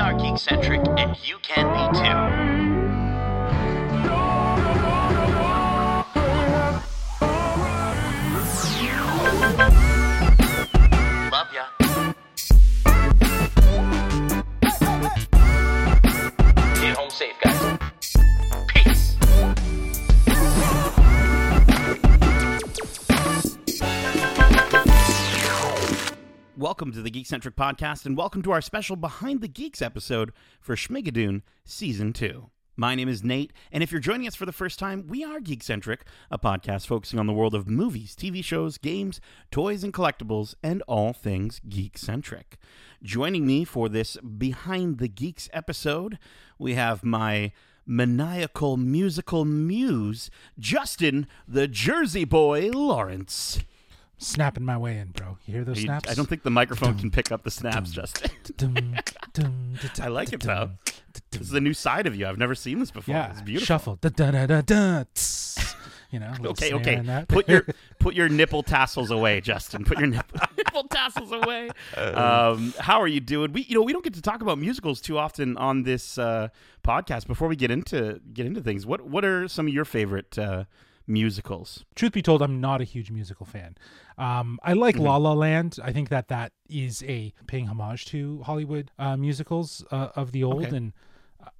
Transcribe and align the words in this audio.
are 0.00 0.14
geekcentric, 0.14 0.82
and 0.98 1.16
you 1.28 1.36
can 1.42 1.66
be 1.74 1.98
too. 1.98 2.29
Welcome 26.60 26.92
to 26.92 27.00
the 27.00 27.10
Geekcentric 27.10 27.54
Podcast, 27.54 28.04
and 28.04 28.18
welcome 28.18 28.42
to 28.42 28.52
our 28.52 28.60
special 28.60 28.94
Behind 28.94 29.40
the 29.40 29.48
Geeks 29.48 29.80
episode 29.80 30.30
for 30.60 30.76
Schmigadoon 30.76 31.40
Season 31.64 32.12
2. 32.12 32.50
My 32.76 32.94
name 32.94 33.08
is 33.08 33.24
Nate, 33.24 33.54
and 33.72 33.82
if 33.82 33.90
you're 33.90 33.98
joining 33.98 34.26
us 34.26 34.34
for 34.34 34.44
the 34.44 34.52
first 34.52 34.78
time, 34.78 35.06
we 35.08 35.24
are 35.24 35.40
Geekcentric, 35.40 36.00
a 36.30 36.38
podcast 36.38 36.86
focusing 36.86 37.18
on 37.18 37.26
the 37.26 37.32
world 37.32 37.54
of 37.54 37.66
movies, 37.66 38.14
TV 38.14 38.44
shows, 38.44 38.76
games, 38.76 39.22
toys, 39.50 39.82
and 39.82 39.94
collectibles, 39.94 40.54
and 40.62 40.82
all 40.82 41.14
things 41.14 41.62
geek-centric. 41.66 42.58
Joining 43.02 43.46
me 43.46 43.64
for 43.64 43.88
this 43.88 44.18
Behind 44.18 44.98
the 44.98 45.08
Geeks 45.08 45.48
episode, 45.54 46.18
we 46.58 46.74
have 46.74 47.02
my 47.02 47.52
maniacal 47.86 48.76
musical 48.76 49.46
muse, 49.46 50.30
Justin 50.58 51.26
the 51.48 51.66
Jersey 51.66 52.26
Boy 52.26 52.68
Lawrence. 52.68 53.60
Snapping 54.20 54.64
my 54.64 54.76
way 54.78 54.98
in, 54.98 55.08
bro. 55.08 55.38
You 55.46 55.54
hear 55.54 55.64
those 55.64 55.78
You- 55.78 55.84
snaps? 55.86 56.10
I 56.10 56.14
don't 56.14 56.28
think 56.28 56.42
the 56.42 56.50
microphone 56.50 56.96
can 56.98 57.10
pick 57.10 57.32
up 57.32 57.42
the 57.42 57.50
snaps, 57.50 57.90
Justin. 57.90 58.30
Dum, 58.56 58.74
dum, 59.32 59.74
da, 59.82 59.88
da, 59.94 60.04
I 60.04 60.08
like 60.08 60.32
it, 60.32 60.40
though. 60.40 60.70
This 61.32 61.40
is 61.42 61.52
a 61.54 61.60
new 61.60 61.74
side 61.74 62.06
of 62.06 62.14
you. 62.14 62.26
I've 62.26 62.38
never 62.38 62.54
seen 62.54 62.78
this 62.78 62.90
before. 62.90 63.14
Yeah, 63.14 63.30
it's 63.32 63.42
beautiful. 63.42 63.66
shuffle. 63.66 63.98
Da, 64.00 64.10
da, 64.10 64.30
da, 64.30 64.46
da, 64.46 64.60
da, 64.60 65.04
tss. 65.14 65.74
You 66.12 66.18
know. 66.18 66.32
Okay, 66.44 66.72
okay. 66.72 67.24
Put 67.28 67.48
your 67.48 67.64
put 68.00 68.14
your 68.16 68.28
nipple 68.28 68.64
tassels 68.64 69.12
away, 69.12 69.40
Justin. 69.40 69.84
Put 69.84 69.98
your 70.00 70.08
nipple, 70.08 70.40
nipple 70.56 70.84
tassels 70.84 71.30
away. 71.32 71.70
Um, 71.96 72.74
how 72.80 73.00
are 73.00 73.06
you 73.06 73.20
doing? 73.20 73.52
We 73.52 73.62
you 73.62 73.76
know 73.76 73.82
we 73.82 73.92
don't 73.92 74.02
get 74.02 74.14
to 74.14 74.22
talk 74.22 74.42
about 74.42 74.58
musicals 74.58 75.00
too 75.00 75.18
often 75.18 75.56
on 75.56 75.84
this 75.84 76.18
uh, 76.18 76.48
podcast. 76.84 77.28
Before 77.28 77.46
we 77.46 77.54
get 77.54 77.70
into 77.70 78.20
get 78.34 78.44
into 78.46 78.60
things, 78.60 78.86
what 78.86 79.02
what 79.02 79.24
are 79.24 79.46
some 79.46 79.68
of 79.68 79.72
your 79.72 79.84
favorite 79.84 80.36
uh, 80.36 80.64
musicals? 81.10 81.84
Truth 81.94 82.12
be 82.12 82.22
told, 82.22 82.40
I'm 82.42 82.60
not 82.60 82.80
a 82.80 82.84
huge 82.84 83.10
musical 83.10 83.44
fan. 83.46 83.76
Um, 84.16 84.58
I 84.62 84.72
like 84.72 84.94
Mm-hmm. 84.94 85.04
La 85.04 85.16
La 85.16 85.32
Land. 85.32 85.78
I 85.82 85.92
think 85.92 86.08
that 86.08 86.28
that 86.28 86.52
is 86.68 87.02
a 87.02 87.32
paying 87.46 87.66
homage 87.68 88.06
to 88.06 88.42
Hollywood 88.42 88.90
uh, 88.98 89.16
musicals 89.16 89.84
uh, 89.90 90.08
of 90.16 90.32
the 90.32 90.44
old, 90.44 90.64
Okay. 90.66 90.76
and 90.76 90.92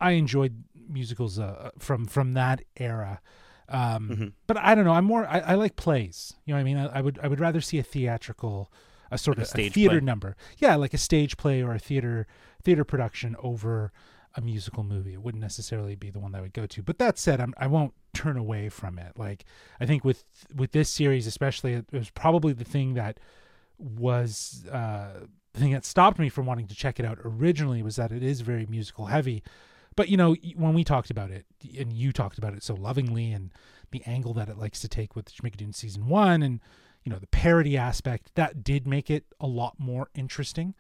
I 0.01 0.13
enjoyed 0.13 0.63
musicals 0.89 1.39
uh, 1.39 1.71
from 1.79 2.07
from 2.07 2.33
that 2.33 2.63
era. 2.77 3.21
Um, 3.69 4.09
Mm-hmm. 4.11 4.27
But 4.47 4.57
I 4.59 4.75
don't 4.75 4.85
know. 4.85 4.93
I'm 4.93 5.05
more. 5.05 5.27
I, 5.27 5.39
I 5.41 5.55
like 5.55 5.77
plays. 5.77 6.35
You 6.45 6.53
know, 6.55 6.57
what 6.59 6.61
I 6.61 6.65
mean, 6.65 6.77
I, 6.77 6.99
I 6.99 7.01
would 7.01 7.19
I 7.23 7.29
would 7.29 7.41
rather 7.41 7.61
see 7.61 7.79
a 7.79 7.83
theatrical, 7.83 8.71
a 9.11 9.17
sort 9.19 9.39
Like 9.39 9.43
of 9.47 9.49
a 9.49 9.51
stage 9.51 9.73
theater 9.75 9.99
play. 10.01 10.05
number. 10.07 10.37
Yeah, 10.59 10.75
like 10.77 10.93
a 10.95 10.99
stage 10.99 11.37
play 11.37 11.63
or 11.63 11.73
a 11.75 11.79
theater 11.79 12.27
theater 12.63 12.85
production 12.85 13.37
over 13.43 13.93
a 14.35 14.41
musical 14.41 14.85
movie. 14.85 15.13
It 15.13 15.23
wouldn't 15.23 15.43
necessarily 15.43 15.95
be 15.95 16.11
the 16.11 16.21
one 16.21 16.33
that 16.33 16.39
I 16.39 16.43
would 16.43 16.53
go 16.53 16.67
to. 16.67 16.83
But 16.83 16.99
that 16.99 17.19
said, 17.19 17.41
I'm, 17.41 17.55
I 17.59 17.67
won't 17.67 17.95
turn 18.15 18.37
away 18.37 18.69
from 18.69 18.99
it. 18.99 19.13
Like 19.17 19.45
I 19.81 19.87
think 19.87 20.05
with 20.05 20.25
with 20.55 20.73
this 20.73 20.89
series, 20.89 21.27
especially, 21.27 21.75
it 21.75 21.87
was 21.93 22.11
probably 22.11 22.53
the 22.53 22.65
thing 22.65 22.95
that 22.95 23.19
was 23.79 24.65
uh, 24.71 25.21
the 25.53 25.61
thing 25.61 25.73
that 25.73 25.85
stopped 25.85 26.19
me 26.19 26.29
from 26.29 26.47
wanting 26.47 26.67
to 26.69 26.75
check 26.75 27.01
it 27.01 27.07
out 27.07 27.19
originally 27.25 27.83
was 27.83 27.97
that 27.97 28.13
it 28.13 28.23
is 28.23 28.41
very 28.41 28.67
musical 28.67 29.07
heavy. 29.07 29.43
But 29.97 30.09
you 30.09 30.17
know, 30.17 30.35
when 30.55 30.75
we 30.75 30.85
talked 30.85 31.11
about 31.11 31.31
it, 31.31 31.47
and 31.79 31.93
you 31.93 32.13
talked 32.13 32.39
about 32.39 32.55
it 32.55 32.63
so 32.63 32.75
lovingly, 32.75 33.33
and 33.33 33.51
the 33.91 34.03
angle 34.07 34.35
that 34.35 34.49
it 34.49 34.57
likes 34.57 34.81
to 34.81 34.89
take 34.89 35.17
with 35.17 35.33
Schmigadoon 35.33 35.75
season 35.75 36.09
one, 36.09 36.43
and 36.43 36.61
you 37.03 37.11
know 37.11 37.19
the 37.19 37.27
parody 37.27 37.77
aspect, 37.77 38.35
that 38.35 38.63
did 38.63 38.87
make 38.87 39.11
it 39.11 39.25
a 39.41 39.47
lot 39.47 39.75
more 39.79 40.09
interesting. 40.15 40.75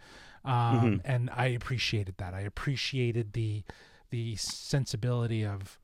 Um, 0.45 1.01
And 1.05 1.31
I 1.31 1.47
appreciated 1.47 2.17
that. 2.19 2.35
I 2.35 2.41
appreciated 2.41 3.33
the 3.33 3.65
the 4.11 4.37
sensibility 4.37 5.45
of 5.47 5.79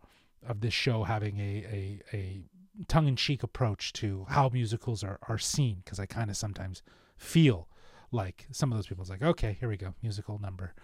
of 0.46 0.60
this 0.60 0.74
show 0.74 1.04
having 1.04 1.38
a 1.38 1.64
a, 2.12 2.16
a 2.16 2.42
tongue 2.88 3.08
in 3.08 3.16
cheek 3.16 3.42
approach 3.42 3.92
to 3.94 4.26
how 4.28 4.48
musicals 4.48 5.02
are 5.04 5.18
are 5.28 5.38
seen, 5.38 5.82
because 5.84 5.98
I 6.00 6.06
kind 6.06 6.30
of 6.30 6.36
sometimes 6.36 6.82
feel 7.16 7.68
like 8.12 8.46
some 8.50 8.70
of 8.72 8.78
those 8.78 8.86
people's 8.86 9.10
like, 9.10 9.22
okay, 9.22 9.56
here 9.58 9.68
we 9.68 9.76
go, 9.76 9.94
musical 10.02 10.38
number, 10.38 10.74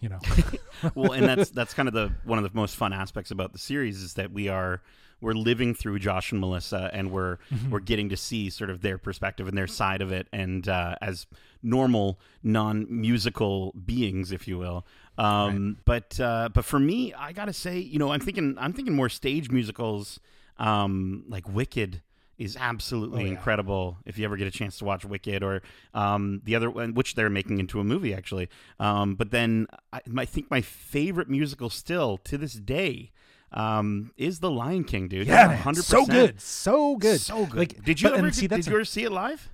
you 0.00 0.08
know. 0.08 0.18
well, 0.94 1.12
and 1.12 1.26
that's 1.26 1.50
that's 1.58 1.74
kind 1.74 1.88
of 1.88 1.94
the 1.94 2.12
one 2.24 2.38
of 2.38 2.44
the 2.44 2.50
most 2.54 2.76
fun 2.76 2.92
aspects 2.92 3.30
about 3.30 3.52
the 3.52 3.58
series 3.58 4.02
is 4.02 4.14
that 4.14 4.32
we 4.32 4.48
are 4.48 4.80
we're 5.22 5.34
living 5.34 5.74
through 5.74 5.98
Josh 5.98 6.32
and 6.32 6.40
Melissa, 6.40 6.88
and 6.94 7.10
we're 7.10 7.36
Mm-hmm. 7.52 7.70
we're 7.70 7.80
getting 7.80 8.08
to 8.08 8.16
see 8.16 8.48
sort 8.48 8.70
of 8.70 8.80
their 8.80 8.96
perspective 8.96 9.46
and 9.48 9.56
their 9.58 9.66
side 9.66 10.00
of 10.00 10.10
it, 10.12 10.26
and 10.32 10.66
uh, 10.68 10.94
as 11.02 11.26
normal 11.62 12.18
non-musical 12.42 13.72
beings, 13.84 14.32
if 14.32 14.46
you 14.48 14.58
will. 14.58 14.86
Um, 15.18 15.76
But 15.84 16.18
uh, 16.20 16.48
but 16.52 16.64
for 16.64 16.78
me, 16.78 17.12
I 17.14 17.32
gotta 17.32 17.52
say, 17.52 17.78
you 17.78 17.98
know, 17.98 18.12
I'm 18.12 18.20
thinking 18.20 18.56
I'm 18.58 18.72
thinking 18.72 18.94
more 18.94 19.08
stage 19.08 19.50
musicals, 19.50 20.20
um, 20.58 21.24
like 21.28 21.48
Wicked. 21.48 22.02
Is 22.40 22.56
absolutely 22.58 23.22
Oh, 23.22 23.26
yeah. 23.26 23.32
incredible 23.32 23.98
if 24.06 24.16
you 24.18 24.24
ever 24.24 24.36
get 24.36 24.46
a 24.46 24.50
chance 24.50 24.78
to 24.78 24.84
watch 24.84 25.04
Wicked 25.04 25.42
or 25.42 25.62
um, 25.94 26.40
the 26.44 26.56
other 26.56 26.70
one, 26.70 26.94
which 26.94 27.14
they're 27.14 27.28
making 27.30 27.58
into 27.58 27.78
a 27.80 27.84
movie 27.84 28.14
actually. 28.14 28.48
Um, 28.78 29.14
but 29.14 29.30
then 29.30 29.66
I, 29.92 30.00
I 30.16 30.24
think 30.24 30.50
my 30.50 30.60
favorite 30.62 31.28
musical 31.28 31.68
still 31.70 32.16
to 32.24 32.38
this 32.38 32.54
day 32.54 33.10
um, 33.52 34.12
is 34.16 34.38
The 34.40 34.50
Lion 34.50 34.84
King, 34.84 35.08
dude. 35.08 35.26
Yeah, 35.26 35.56
100%. 35.62 35.76
so 35.82 36.06
good, 36.06 36.40
so 36.40 36.96
good, 36.96 37.20
so 37.20 37.46
good. 37.46 37.58
Like, 37.58 37.84
did 37.84 38.00
you 38.00 38.08
but- 38.08 38.18
ever 38.18 38.26
and 38.28 38.34
see, 38.36 38.46
did 38.46 38.66
you 38.66 38.72
ever 38.74 38.84
see 38.84 39.04
it 39.04 39.12
live? 39.12 39.50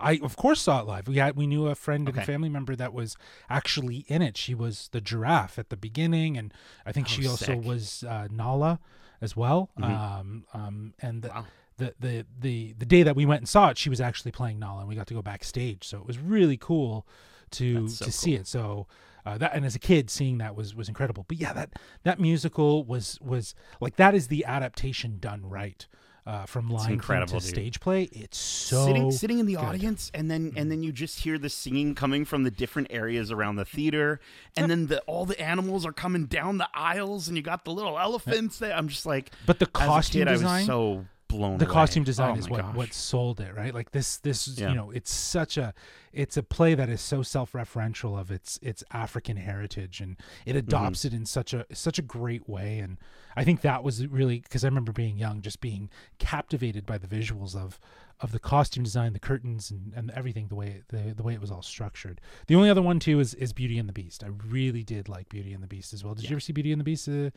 I 0.00 0.20
of 0.22 0.36
course 0.36 0.60
saw 0.60 0.80
it 0.80 0.86
live. 0.86 1.08
We 1.08 1.16
had 1.16 1.34
we 1.34 1.48
knew 1.48 1.66
a 1.66 1.74
friend 1.74 2.06
and 2.08 2.16
Okay. 2.16 2.22
a 2.22 2.24
family 2.26 2.48
member 2.48 2.76
that 2.76 2.94
was 2.94 3.16
actually 3.50 4.04
in 4.06 4.22
it. 4.22 4.36
She 4.36 4.54
was 4.54 4.88
the 4.92 5.00
giraffe 5.00 5.58
at 5.58 5.70
the 5.70 5.76
beginning, 5.76 6.38
and 6.38 6.54
I 6.86 6.92
think 6.92 7.08
Oh, 7.08 7.10
she 7.10 7.26
also 7.26 7.44
sick. 7.46 7.64
was 7.64 8.04
uh, 8.04 8.28
Nala 8.30 8.78
as 9.20 9.36
well. 9.36 9.70
Mhm. 9.76 9.84
Um, 9.90 10.44
um, 10.54 10.94
and 11.02 11.22
the, 11.22 11.28
Wow. 11.30 11.46
The 11.78 11.94
the 11.98 12.26
the 12.38 12.74
the 12.78 12.86
day 12.86 13.02
that 13.02 13.16
we 13.16 13.24
went 13.26 13.40
and 13.40 13.48
saw 13.48 13.70
it, 13.70 13.78
she 13.78 13.88
was 13.88 14.00
actually 14.00 14.32
playing 14.32 14.58
Nala, 14.58 14.80
and 14.80 14.88
we 14.88 14.94
got 14.94 15.06
to 15.08 15.14
go 15.14 15.22
backstage. 15.22 15.84
So 15.84 15.98
it 15.98 16.06
was 16.06 16.18
really 16.18 16.56
cool 16.58 17.06
to 17.52 17.88
so 17.88 18.04
to 18.04 18.12
see 18.12 18.34
it. 18.34 18.46
So. 18.46 18.86
Uh, 19.26 19.36
that 19.36 19.54
and 19.54 19.66
as 19.66 19.74
a 19.74 19.78
kid 19.78 20.08
seeing 20.08 20.38
that 20.38 20.56
was 20.56 20.74
was 20.74 20.88
incredible 20.88 21.22
but 21.28 21.36
yeah 21.36 21.52
that 21.52 21.68
that 22.02 22.18
musical 22.18 22.82
was 22.84 23.18
was 23.20 23.54
like 23.78 23.96
that 23.96 24.14
is 24.14 24.28
the 24.28 24.42
adaptation 24.46 25.18
done 25.18 25.44
right 25.44 25.86
uh, 26.24 26.46
from 26.46 26.70
Lion 26.70 26.86
King 26.86 26.92
incredible, 26.94 27.40
to 27.40 27.44
dude. 27.46 27.54
stage 27.54 27.80
play 27.80 28.04
it's 28.04 28.38
so 28.38 28.86
sitting 28.86 29.10
sitting 29.10 29.38
in 29.38 29.44
the 29.44 29.54
good. 29.54 29.60
Mm-hmm. 29.60 29.68
audience 29.68 30.10
and 30.14 30.30
then 30.30 30.52
and 30.56 30.70
then 30.70 30.82
you 30.82 30.92
just 30.92 31.20
hear 31.20 31.36
the 31.36 31.50
singing 31.50 31.94
coming 31.94 32.24
from 32.24 32.44
the 32.44 32.50
different 32.50 32.88
areas 32.90 33.30
around 33.30 33.56
the 33.56 33.66
theater 33.66 34.18
and 34.56 34.70
then 34.70 34.86
the 34.86 35.00
all 35.00 35.26
the 35.26 35.38
animals 35.38 35.84
are 35.84 35.92
coming 35.92 36.24
down 36.24 36.56
the 36.56 36.68
aisles 36.72 37.28
and 37.28 37.36
you 37.36 37.42
got 37.42 37.64
the 37.66 37.70
little 37.72 37.98
elephants 37.98 38.58
there 38.58 38.74
i'm 38.74 38.88
just 38.88 39.04
like 39.04 39.30
But 39.44 39.58
the 39.58 39.66
as 39.66 39.86
costume 39.86 40.20
kid, 40.20 40.28
i 40.28 40.32
design, 40.32 40.60
was 40.60 40.66
so 40.66 41.06
blown 41.28 41.58
the 41.58 41.64
away. 41.66 41.72
costume 41.74 42.04
design 42.04 42.34
Oh 42.36 42.38
is 42.38 42.48
what 42.48 42.62
gosh. 42.62 42.74
what 42.74 42.92
sold 42.94 43.40
it, 43.40 43.54
right? 43.54 43.74
Like 43.74 43.90
this 43.92 44.16
this 44.18 44.48
Yeah. 44.48 44.70
you 44.70 44.74
know, 44.74 44.90
it's 44.90 45.10
such 45.12 45.56
a 45.56 45.74
it's 46.12 46.36
a 46.36 46.42
play 46.42 46.74
that 46.74 46.88
is 46.88 47.00
so 47.00 47.22
self-referential 47.22 48.18
of 48.18 48.30
its 48.30 48.58
its 48.62 48.82
African 48.92 49.36
heritage 49.36 50.00
and 50.00 50.16
it 50.46 50.50
Mm-hmm. 50.56 50.58
adopts 50.58 51.04
it 51.04 51.12
in 51.12 51.26
such 51.26 51.52
a 51.54 51.66
such 51.72 51.98
a 51.98 52.02
great 52.02 52.48
way 52.48 52.78
and 52.78 52.96
I 53.36 53.44
think 53.44 53.60
that 53.60 53.84
was 53.84 54.06
really 54.06 54.40
because 54.40 54.64
I 54.64 54.68
remember 54.68 54.90
being 54.92 55.16
young 55.18 55.42
just 55.42 55.60
being 55.60 55.90
captivated 56.18 56.86
by 56.86 56.98
the 56.98 57.06
visuals 57.06 57.54
of 57.54 57.78
of 58.20 58.32
the 58.32 58.40
costume 58.40 58.82
design, 58.82 59.12
the 59.12 59.20
curtains 59.20 59.70
and, 59.70 59.92
and 59.94 60.10
everything 60.10 60.48
the 60.48 60.56
way 60.56 60.82
the 60.88 61.14
the 61.16 61.22
way 61.22 61.34
it 61.34 61.40
was 61.40 61.50
all 61.52 61.62
structured. 61.62 62.20
The 62.48 62.56
only 62.56 62.68
other 62.70 62.82
one 62.82 62.98
too 62.98 63.20
is 63.20 63.34
is 63.34 63.52
Beauty 63.52 63.78
and 63.78 63.88
the 63.88 63.92
Beast. 63.92 64.24
I 64.24 64.28
really 64.28 64.82
did 64.82 65.08
like 65.08 65.28
Beauty 65.28 65.52
and 65.52 65.62
the 65.62 65.68
Beast 65.68 65.92
as 65.92 66.02
well. 66.02 66.14
Did 66.14 66.24
you 66.24 66.34
ever 66.34 66.40
see 66.40 66.52
Beauty 66.52 66.72
and 66.72 66.80
the 66.80 66.84
Beast? 66.84 67.08
Uh, 67.08 67.30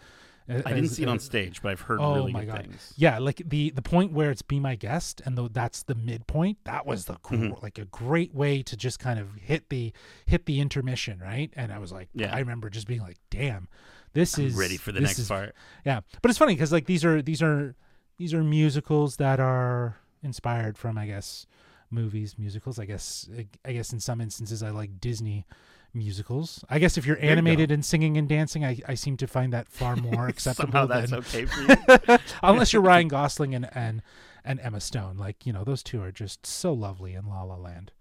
i 0.50 0.74
didn't 0.74 0.90
see 0.90 1.04
it 1.04 1.10
on 1.10 1.20
stage 1.20 1.62
but 1.62 1.72
i've 1.72 1.82
heard 1.82 2.00
Oh 2.02 2.16
really 2.16 2.34
my 2.34 2.42
good 2.46 2.52
god! 2.52 2.62
things 2.64 2.94
Yeah, 2.98 3.20
like 3.20 3.42
the 3.46 3.70
the 3.72 3.82
point 3.82 4.12
where 4.12 4.32
it's 4.32 4.42
be 4.42 4.60
my 4.60 4.76
guest, 4.76 5.22
and 5.26 5.38
though 5.38 5.48
that's 5.48 5.84
the 5.84 5.96
midpoint, 5.96 6.58
that 6.66 6.86
was 6.86 7.06
the 7.06 7.16
cool, 7.22 7.38
Mm-hmm. 7.38 7.64
like 7.64 7.78
a 7.78 7.86
great 7.86 8.34
way 8.34 8.62
to 8.64 8.76
just 8.76 9.00
kind 9.00 9.20
of 9.20 9.36
hit 9.36 9.70
the 9.70 9.94
hit 10.26 10.46
the 10.46 10.60
intermission, 10.60 11.20
right? 11.20 11.52
And 11.56 11.72
I 11.72 11.80
was 11.80 11.92
like, 11.92 12.10
Yeah. 12.14 12.34
I 12.36 12.40
remember 12.40 12.70
just 12.70 12.88
being 12.88 13.02
like, 13.02 13.18
damn, 13.30 13.68
this 14.14 14.38
I'm 14.38 14.46
is 14.48 14.56
ready 14.56 14.78
for 14.78 14.92
the 14.92 15.00
next 15.00 15.20
is- 15.20 15.28
part 15.30 15.56
Yeah, 15.86 16.02
but 16.22 16.30
it's 16.30 16.38
funny 16.40 16.54
because 16.56 16.72
like 16.72 16.86
these 16.86 17.06
are 17.06 17.22
these 17.22 17.42
are 17.42 17.76
these 18.18 18.34
are 18.34 18.44
musicals 18.44 19.18
that 19.18 19.40
are 19.40 19.98
inspired 20.24 20.78
from, 20.78 20.98
I 20.98 21.08
guess, 21.08 21.46
movies, 21.92 22.36
musicals. 22.38 22.80
I 22.80 22.86
guess 22.86 23.30
I 23.66 23.74
guess 23.74 23.94
in 23.94 24.00
some 24.00 24.22
instances 24.22 24.64
I 24.64 24.70
like 24.70 25.00
Disney 25.00 25.46
musicals. 25.94 26.64
I 26.70 26.80
guess 26.80 26.98
if 26.98 27.06
you're 27.06 27.20
you 27.20 27.30
animated 27.30 27.72
and 27.72 27.84
singing 27.84 28.18
and 28.18 28.28
dancing, 28.28 28.64
I, 28.64 28.80
I 28.88 28.94
seem 28.96 29.18
to 29.18 29.28
find 29.28 29.54
that 29.54 29.68
far 29.68 29.96
more 29.98 30.28
acceptable 30.28 30.72
somehow 30.72 30.86
that's 30.88 31.12
than 31.12 31.20
okay 31.20 31.46
for 31.46 31.62
you 31.62 32.18
unless 32.44 32.74
you're 32.74 32.82
Ryan 32.82 33.08
Gosling 33.10 33.54
and 33.56 33.70
and 33.76 34.02
and 34.44 34.60
Emma 34.60 34.80
Stone. 34.80 35.18
Like 35.18 35.46
you 35.46 35.54
know, 35.54 35.64
those 35.64 35.84
two 35.84 36.02
are 36.02 36.12
just 36.12 36.46
so 36.46 36.74
lovely 36.74 37.14
in 37.14 37.28
La 37.28 37.44
La 37.44 37.56
Land. 37.56 37.92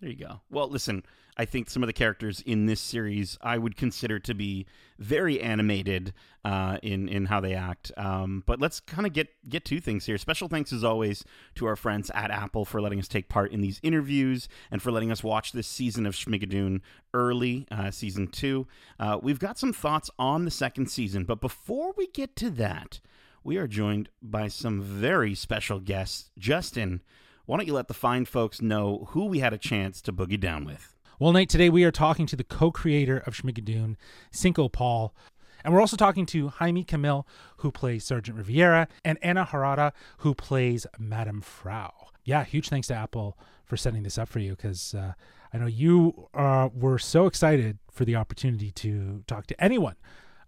There 0.00 0.08
you 0.08 0.16
go. 0.16 0.40
Well, 0.50 0.68
listen, 0.68 1.04
I 1.36 1.44
think 1.44 1.68
some 1.68 1.82
of 1.82 1.86
the 1.86 1.92
characters 1.92 2.42
in 2.46 2.64
this 2.64 2.80
series 2.80 3.36
I 3.42 3.58
would 3.58 3.76
consider 3.76 4.18
to 4.20 4.34
be 4.34 4.66
very 4.98 5.40
animated 5.40 6.14
uh, 6.42 6.78
in 6.82 7.06
in 7.06 7.26
how 7.26 7.40
they 7.40 7.54
act. 7.54 7.92
Um, 7.98 8.42
but 8.46 8.60
let's 8.60 8.80
kind 8.80 9.06
of 9.06 9.12
get 9.12 9.28
get 9.46 9.66
to 9.66 9.78
things 9.78 10.06
here. 10.06 10.16
Special 10.16 10.48
thanks 10.48 10.72
as 10.72 10.84
always 10.84 11.22
to 11.56 11.66
our 11.66 11.76
friends 11.76 12.10
at 12.14 12.30
Apple 12.30 12.64
for 12.64 12.80
letting 12.80 12.98
us 12.98 13.08
take 13.08 13.28
part 13.28 13.52
in 13.52 13.60
these 13.60 13.78
interviews 13.82 14.48
and 14.70 14.80
for 14.80 14.90
letting 14.90 15.12
us 15.12 15.22
watch 15.22 15.52
this 15.52 15.66
season 15.66 16.06
of 16.06 16.14
Schmigadoon 16.14 16.80
early, 17.12 17.66
uh, 17.70 17.90
season 17.90 18.26
two. 18.26 18.66
Uh, 18.98 19.18
we've 19.22 19.38
got 19.38 19.58
some 19.58 19.72
thoughts 19.74 20.10
on 20.18 20.46
the 20.46 20.50
second 20.50 20.90
season, 20.90 21.24
but 21.24 21.42
before 21.42 21.92
we 21.98 22.06
get 22.06 22.36
to 22.36 22.48
that, 22.50 23.00
we 23.44 23.58
are 23.58 23.68
joined 23.68 24.08
by 24.22 24.48
some 24.48 24.80
very 24.80 25.34
special 25.34 25.78
guests. 25.78 26.30
Justin 26.38 27.02
why 27.46 27.56
don't 27.56 27.66
you 27.66 27.74
let 27.74 27.88
the 27.88 27.94
fine 27.94 28.24
folks 28.24 28.60
know 28.60 29.08
who 29.10 29.26
we 29.26 29.40
had 29.40 29.52
a 29.52 29.58
chance 29.58 30.00
to 30.02 30.12
boogie 30.12 30.40
down 30.40 30.64
with? 30.64 30.94
Well, 31.18 31.32
Nate, 31.32 31.48
today 31.48 31.68
we 31.68 31.84
are 31.84 31.90
talking 31.90 32.26
to 32.26 32.36
the 32.36 32.44
co 32.44 32.70
creator 32.70 33.18
of 33.18 33.34
Schmigadoon, 33.34 33.96
Cinco 34.30 34.68
Paul. 34.68 35.14
And 35.62 35.74
we're 35.74 35.80
also 35.80 35.96
talking 35.96 36.24
to 36.26 36.48
Jaime 36.48 36.84
Camil, 36.84 37.26
who 37.58 37.70
plays 37.70 38.04
Sergeant 38.04 38.38
Rivera, 38.38 38.88
and 39.04 39.18
Ann 39.22 39.36
Harada, 39.36 39.92
who 40.18 40.34
plays 40.34 40.86
Madame 40.98 41.42
Frau. 41.42 41.92
Yeah, 42.24 42.44
huge 42.44 42.68
thanks 42.70 42.88
to 42.88 42.94
Apple 42.94 43.36
for 43.64 43.76
setting 43.76 44.02
this 44.02 44.16
up 44.16 44.28
for 44.28 44.38
you 44.38 44.52
because 44.52 44.94
uh, 44.94 45.12
I 45.52 45.58
know 45.58 45.66
you 45.66 46.28
uh, 46.32 46.70
were 46.72 46.98
so 46.98 47.26
excited 47.26 47.78
for 47.90 48.04
the 48.04 48.16
opportunity 48.16 48.70
to 48.72 49.22
talk 49.26 49.46
to 49.48 49.62
anyone. 49.62 49.96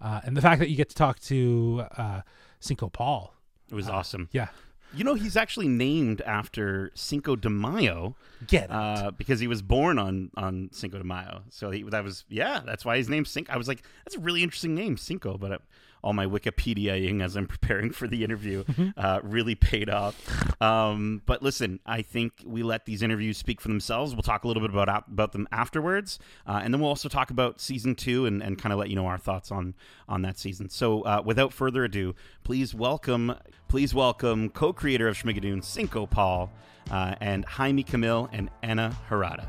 Uh, 0.00 0.20
and 0.24 0.36
the 0.36 0.40
fact 0.40 0.58
that 0.60 0.70
you 0.70 0.76
get 0.76 0.88
to 0.88 0.96
talk 0.96 1.20
to 1.20 1.84
uh, 1.96 2.22
Cinco 2.60 2.88
Paul. 2.88 3.34
It 3.70 3.74
was 3.74 3.88
awesome. 3.88 4.28
Yeah. 4.32 4.48
You 4.94 5.04
know, 5.04 5.14
he's 5.14 5.36
actually 5.36 5.68
named 5.68 6.20
after 6.22 6.90
Cinco 6.94 7.36
de 7.36 7.48
Mayo. 7.48 8.14
Get 8.46 8.64
it. 8.64 8.70
Uh, 8.70 9.10
because 9.10 9.40
he 9.40 9.46
was 9.46 9.62
born 9.62 9.98
on, 9.98 10.30
on 10.36 10.68
Cinco 10.72 10.98
de 10.98 11.04
Mayo. 11.04 11.42
So 11.50 11.70
he, 11.70 11.82
that 11.84 12.04
was, 12.04 12.24
yeah, 12.28 12.60
that's 12.64 12.84
why 12.84 12.96
his 12.96 13.08
name's 13.08 13.30
Cinco. 13.30 13.52
I 13.52 13.56
was 13.56 13.68
like, 13.68 13.82
that's 14.04 14.16
a 14.16 14.20
really 14.20 14.42
interesting 14.42 14.74
name, 14.74 14.96
Cinco. 14.96 15.38
But 15.38 15.52
uh, 15.52 15.58
all 16.02 16.12
my 16.12 16.26
Wikipediaing 16.26 17.22
as 17.22 17.36
I'm 17.36 17.46
preparing 17.56 17.90
for 17.92 18.06
the 18.08 18.24
interview 18.24 18.64
Mm-hmm. 18.64 18.90
uh, 18.96 19.20
really 19.22 19.54
paid 19.54 19.88
off. 19.90 20.14
Um, 20.62 21.22
but 21.26 21.42
listen, 21.42 21.80
I 21.86 22.02
think 22.02 22.32
we 22.44 22.62
let 22.62 22.86
these 22.86 23.02
interviews 23.02 23.36
speak 23.38 23.60
for 23.60 23.68
themselves. 23.68 24.14
We'll 24.14 24.22
talk 24.22 24.44
a 24.44 24.48
little 24.48 24.60
bit 24.62 24.70
about 24.70 24.88
about 25.08 25.32
them 25.32 25.48
afterwards, 25.52 26.18
uh, 26.46 26.60
and 26.62 26.72
then 26.72 26.80
we'll 26.80 26.88
also 26.88 27.08
talk 27.08 27.30
about 27.30 27.60
season 27.60 27.94
two 27.94 28.26
and, 28.26 28.42
and 28.42 28.58
kind 28.58 28.72
of 28.72 28.78
let 28.78 28.88
you 28.88 28.96
know 28.96 29.06
our 29.06 29.18
thoughts 29.18 29.50
on 29.50 29.74
on 30.08 30.22
that 30.22 30.38
season. 30.38 30.68
So, 30.68 31.02
uh, 31.02 31.22
without 31.24 31.52
further 31.52 31.84
ado, 31.84 32.14
please 32.44 32.74
welcome 32.74 33.34
please 33.68 33.94
welcome 33.94 34.48
co-creator 34.50 35.08
of 35.08 35.16
Schmigadoon, 35.16 35.64
Cinco 35.64 36.06
Paul, 36.06 36.52
uh, 36.90 37.14
and 37.20 37.44
Jaime 37.44 37.84
Camil 37.84 38.28
and 38.32 38.50
Ann 38.62 38.78
Harada. 39.08 39.48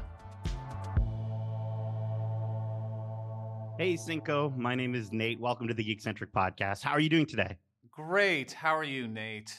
Hey, 3.83 3.97
Cinco. 3.97 4.53
My 4.56 4.75
name 4.75 4.95
is 4.95 5.12
Nate. 5.12 5.41
Welcome 5.41 5.68
to 5.68 5.74
the 5.74 5.83
Geekcentric 5.83 6.31
Podcast. 6.33 6.83
How 6.83 6.91
are 6.91 7.01
you 7.01 7.09
doing 7.09 7.25
today? 7.25 7.57
Great. 7.91 8.53
How 8.53 8.77
are 8.77 8.85
you, 8.85 9.09
Nate? 9.09 9.53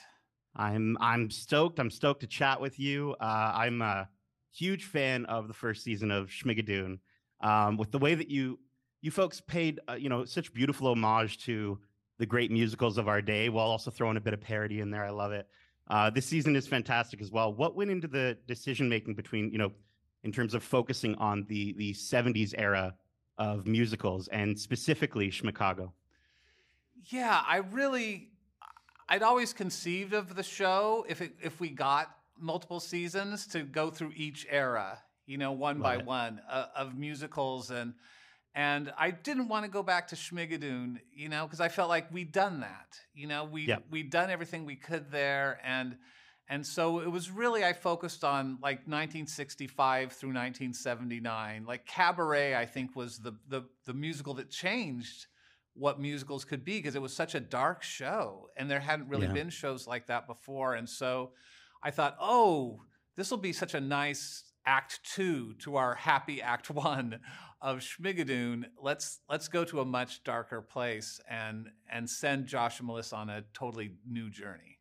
I'm 0.56 0.97
I'm 0.99 1.31
stoked. 1.31 1.79
I'm 1.79 1.91
stoked 1.91 2.21
to 2.21 2.26
chat 2.26 2.59
with 2.59 2.81
you. 2.81 3.15
Uh, 3.21 3.53
I'm 3.55 3.82
a 3.82 4.09
huge 4.50 4.85
fan 4.87 5.26
of 5.26 5.47
the 5.47 5.53
first 5.53 5.85
season 5.85 6.11
of 6.11 6.29
Schmigadoon. 6.29 7.00
Um, 7.43 7.76
with 7.76 7.91
the 7.91 7.99
way 7.99 8.15
that 8.15 8.31
you 8.31 8.59
you 9.03 9.11
folks 9.11 9.43
paid 9.43 9.81
uh, 9.91 9.93
you 9.93 10.09
know 10.09 10.25
such 10.25 10.55
beautiful 10.55 10.88
homage 10.88 11.44
to 11.44 11.79
the 12.19 12.25
great 12.25 12.50
musicals 12.50 12.97
of 12.97 13.09
our 13.09 13.20
day, 13.20 13.50
while 13.50 13.67
also 13.67 13.91
throwing 13.91 14.17
a 14.17 14.23
bit 14.23 14.32
of 14.32 14.41
parody 14.41 14.81
in 14.81 14.91
there. 14.91 15.05
I 15.05 15.11
love 15.11 15.32
it. 15.32 15.47
Uh, 15.91 16.09
this 16.09 16.25
season 16.25 16.56
is 16.56 16.67
fantastic 16.67 17.20
as 17.20 17.31
well. 17.31 17.53
What 17.53 17.77
went 17.77 17.91
into 17.91 18.09
the 18.09 18.38
decision 18.49 18.88
making 18.88 19.17
between 19.17 19.53
you 19.53 19.59
know 19.59 19.73
in 20.23 20.32
terms 20.32 20.55
of 20.55 20.62
focusing 20.62 21.15
on 21.17 21.44
the 21.47 21.75
the 21.75 21.93
70s 21.93 22.55
era 22.56 22.94
of 23.38 23.66
musicals 23.66 24.28
and 24.28 24.58
specifically 24.58 25.31
Schmicago? 25.31 25.92
Yeah, 27.10 27.42
I 27.46 27.58
really, 27.58 28.31
I'd 29.08 29.22
always 29.22 29.52
conceived 29.52 30.14
of 30.14 30.34
the 30.34 30.42
show 30.42 31.04
if 31.08 31.20
it, 31.20 31.34
if 31.42 31.60
we 31.60 31.70
got 31.70 32.16
multiple 32.38 32.81
seasons 32.81 33.46
to 33.48 33.62
go 33.62 33.90
through 33.90 34.12
each 34.16 34.46
era, 34.50 34.98
you 35.26 35.38
know, 35.38 35.52
one 35.52 35.81
by 35.81 35.96
it. 35.96 36.06
one 36.06 36.40
uh, 36.48 36.66
of 36.76 36.96
musicals 36.96 37.70
and. 37.70 37.94
And 38.56 38.92
I 38.96 39.10
didn't 39.10 39.48
want 39.48 39.64
to 39.64 39.69
go 39.69 39.82
back 39.82 40.06
to 40.06 40.14
Schmigadoon, 40.14 41.00
you 41.12 41.28
know, 41.28 41.44
because 41.44 41.60
I 41.60 41.69
felt 41.69 41.88
like 41.88 42.12
we'd 42.12 42.31
done 42.31 42.60
that. 42.60 43.00
You 43.12 43.26
know, 43.26 43.42
we 43.42 43.75
we'd 43.90 44.10
done 44.10 44.31
everything 44.31 44.64
we 44.64 44.76
could 44.76 45.10
there, 45.10 45.58
and 45.64 45.96
and 46.49 46.67
so 46.67 47.00
it 47.00 47.11
was 47.11 47.31
really 47.31 47.64
I 47.64 47.73
focused 47.73 48.23
on 48.25 48.58
like 48.62 48.87
1965 48.87 50.12
through 50.12 50.31
1979. 50.31 51.64
Like 51.67 51.87
Cabaret, 51.87 52.55
I 52.55 52.67
think 52.67 52.94
was 52.96 53.19
the 53.19 53.32
the 53.49 53.62
the 53.87 53.94
musical 53.94 54.35
that 54.35 54.50
changed 54.50 55.26
what 55.75 55.99
musicals 56.00 56.44
could 56.44 56.64
be 56.64 56.79
because 56.79 56.94
it 56.94 57.02
was 57.02 57.12
such 57.14 57.35
a 57.35 57.41
dark 57.41 57.82
show 57.82 58.49
and 58.56 58.70
there 58.70 58.79
hadn't 58.81 59.08
really 59.08 59.26
Yeah. 59.26 59.32
been 59.32 59.50
shows 59.50 59.87
like 59.87 60.06
that 60.06 60.26
before. 60.26 60.75
And 60.75 60.88
so 60.88 61.32
I 61.82 61.91
thought, 61.91 62.17
oh, 62.20 62.82
this 63.17 63.31
will 63.31 63.38
be 63.38 63.52
such 63.52 63.75
a 63.75 63.81
nice 63.81 64.44
act 64.67 65.00
two 65.05 65.55
to 65.55 65.76
our 65.76 65.94
happy 65.94 66.41
act 66.41 66.70
one 66.88 67.20
of 67.61 67.79
Schmigadoon. 67.79 68.64
Let's 68.81 69.20
let's 69.29 69.49
go 69.49 69.64
to 69.64 69.81
a 69.81 69.85
much 69.85 70.23
darker 70.25 70.61
place 70.62 71.20
and 71.29 71.69
and 71.91 72.08
send 72.08 72.46
Josh 72.46 72.79
and 72.79 72.87
Melissa 72.87 73.17
on 73.17 73.31
a 73.31 73.43
totally 73.55 73.93
new 74.08 74.31
journey. 74.31 74.74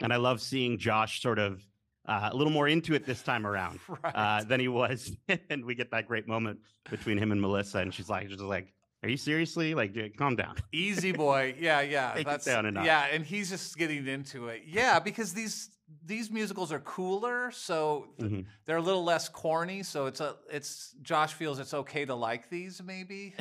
And 0.00 0.12
I 0.12 0.16
love 0.16 0.40
seeing 0.40 0.78
Josh 0.78 1.20
sort 1.22 1.38
of 1.38 1.62
uh, 2.06 2.30
a 2.32 2.36
little 2.36 2.52
more 2.52 2.68
into 2.68 2.94
it 2.94 3.04
this 3.04 3.22
time 3.22 3.46
around. 3.46 3.80
Right. 4.02 4.14
uh, 4.14 4.44
than 4.44 4.60
he 4.60 4.68
was, 4.68 5.10
and 5.50 5.64
we 5.64 5.74
get 5.74 5.90
that 5.90 6.06
great 6.06 6.26
moment 6.28 6.60
between 6.90 7.18
him 7.18 7.32
and 7.32 7.40
Melissa, 7.40 7.78
and 7.78 7.92
she's 7.92 8.08
like, 8.08 8.28
just 8.28 8.40
like, 8.40 8.72
"Are 9.02 9.08
you 9.08 9.16
seriously? 9.16 9.74
Like, 9.74 9.92
dude, 9.92 10.16
calm 10.16 10.36
down." 10.36 10.56
Easy 10.72 11.12
boy. 11.12 11.54
Yeah, 11.58 11.80
yeah. 11.80 12.14
Take 12.14 12.26
that's 12.26 12.44
down 12.44 12.64
a 12.64 12.84
yeah, 12.84 13.06
and 13.12 13.24
he's 13.26 13.50
just 13.50 13.76
getting 13.76 14.06
into 14.06 14.48
it. 14.48 14.62
Yeah, 14.66 14.98
because 15.00 15.34
these 15.34 15.70
these 16.04 16.30
musicals 16.30 16.70
are 16.70 16.80
cooler, 16.80 17.50
so 17.50 18.08
Mhm. 18.20 18.44
they're 18.66 18.76
a 18.76 18.82
little 18.82 19.04
less 19.04 19.28
corny. 19.28 19.82
So 19.82 20.06
it's 20.06 20.20
a 20.20 20.36
it's 20.50 20.94
Josh 21.02 21.32
feels 21.34 21.58
it's 21.58 21.74
okay 21.74 22.04
to 22.04 22.14
like 22.14 22.48
these 22.50 22.80
maybe. 22.82 23.34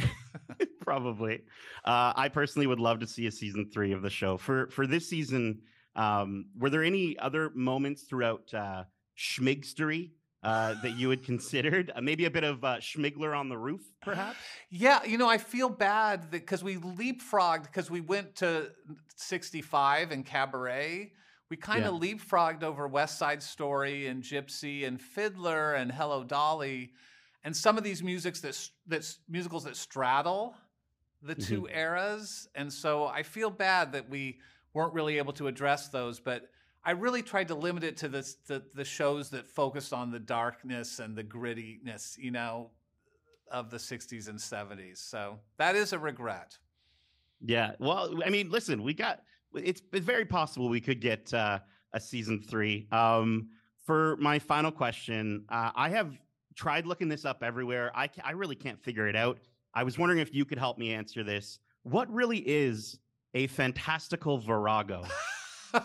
Probably. 0.82 1.42
Uh, 1.84 2.14
I 2.16 2.30
personally 2.30 2.66
would 2.68 2.80
love 2.80 3.00
to 3.02 3.08
see 3.08 3.28
a 3.28 3.32
season 3.32 3.70
three 3.74 3.92
of 3.92 4.02
the 4.02 4.10
show. 4.10 4.38
For 4.38 4.68
for 4.68 4.88
this 4.88 5.08
season, 5.10 5.62
um, 5.98 6.46
were 6.58 6.70
there 6.70 6.84
any 6.84 7.18
other 7.20 7.52
moments 7.54 8.04
throughout 8.04 8.54
uh, 8.54 8.84
Schmigstery 9.18 10.12
uh, 10.44 10.76
that 10.82 10.98
you 10.98 11.10
had 11.10 11.24
considered? 11.24 11.92
Uh, 11.96 12.02
maybe 12.02 12.26
a 12.26 12.32
bit 12.32 12.44
of 12.44 12.64
uh, 12.64 12.78
Schmigler 12.78 13.38
on 13.38 13.50
the 13.50 13.58
roof, 13.58 13.82
perhaps. 14.02 14.38
Yeah, 14.70 15.04
you 15.04 15.18
know, 15.18 15.28
I 15.28 15.40
feel 15.40 15.70
bad 15.70 16.32
that 16.32 16.32
because 16.32 16.64
we 16.64 16.78
leapfrogged 16.78 17.64
because 17.64 17.90
we 17.90 18.02
went 18.02 18.36
to 18.38 18.72
65 19.16 20.12
and 20.12 20.26
Cabaret. 20.26 21.12
We 21.50 21.58
kind 21.58 21.86
of 21.86 21.96
leapfrogged 22.02 22.62
over 22.62 22.88
West 22.88 23.18
Side 23.18 23.42
Story 23.42 24.08
and 24.08 24.22
Gypsy 24.22 24.86
and 24.86 25.02
Fiddler 25.02 25.76
and 25.76 25.90
Hello 25.92 26.24
Dolly 26.24 26.92
and 27.48 27.56
some 27.56 27.78
of 27.78 27.84
these 27.86 28.04
musics 28.04 28.42
that 28.42 28.70
that's 28.88 29.20
musicals 29.30 29.64
that 29.64 29.78
straddle 29.78 30.56
the 31.24 31.34
2 31.34 31.70
eras. 31.74 32.50
And 32.56 32.72
so 32.72 33.06
I 33.06 33.24
feel 33.24 33.50
bad 33.50 33.94
that 33.94 34.10
we 34.10 34.40
weren't 34.74 34.94
really 34.94 35.18
able 35.18 35.34
to 35.34 35.48
address 35.48 35.90
those, 35.90 36.20
but 36.20 36.50
I 36.84 36.92
really 36.92 37.22
tried 37.22 37.50
to 37.50 37.56
limit 37.56 37.84
it 37.84 37.98
to 37.98 38.08
the 38.08 38.64
the 38.74 38.86
shows 38.86 39.30
that 39.32 39.46
focused 39.46 39.92
on 39.94 40.12
the 40.12 40.20
darkness 40.20 41.00
and 41.00 41.16
the 41.16 41.24
grittiness, 41.24 42.18
you 42.18 42.32
know, 42.32 42.72
of 43.52 43.70
the 43.70 43.78
60s 43.78 44.30
and 44.30 44.40
70s. 44.40 44.98
So 44.98 45.40
that 45.58 45.76
is 45.76 45.94
a 45.94 46.00
regret. 46.00 46.58
Yeah. 47.42 47.74
Well, 47.80 48.22
I 48.26 48.30
mean, 48.30 48.50
listen, 48.50 48.84
we 48.84 48.94
got 48.94 49.22
it's, 49.54 49.82
it's 49.92 50.06
very 50.06 50.26
possible 50.26 50.70
we 50.70 50.82
could 50.82 51.02
get 51.02 51.34
uh, 51.34 51.60
a 51.94 52.00
season 52.00 52.42
three. 52.42 52.88
Um, 52.92 53.50
for 53.86 54.18
my 54.18 54.40
final 54.40 54.72
question, 54.72 55.46
uh, 55.50 55.72
I 55.76 55.90
have 55.90 56.18
tried 56.56 56.86
looking 56.86 57.08
this 57.08 57.26
up 57.26 57.44
everywhere. 57.44 57.92
I 57.96 58.10
I 58.24 58.32
really 58.32 58.56
can't 58.56 58.82
figure 58.82 59.08
it 59.08 59.16
out. 59.16 59.40
I 59.74 59.84
was 59.84 59.98
wondering 59.98 60.20
if 60.20 60.34
you 60.34 60.46
could 60.46 60.58
help 60.58 60.78
me 60.78 60.94
answer 60.94 61.24
this. 61.24 61.60
What 61.84 62.12
really 62.12 62.40
is 62.40 62.98
a 63.38 63.48
fantastical 63.48 64.40
virago? 64.40 65.06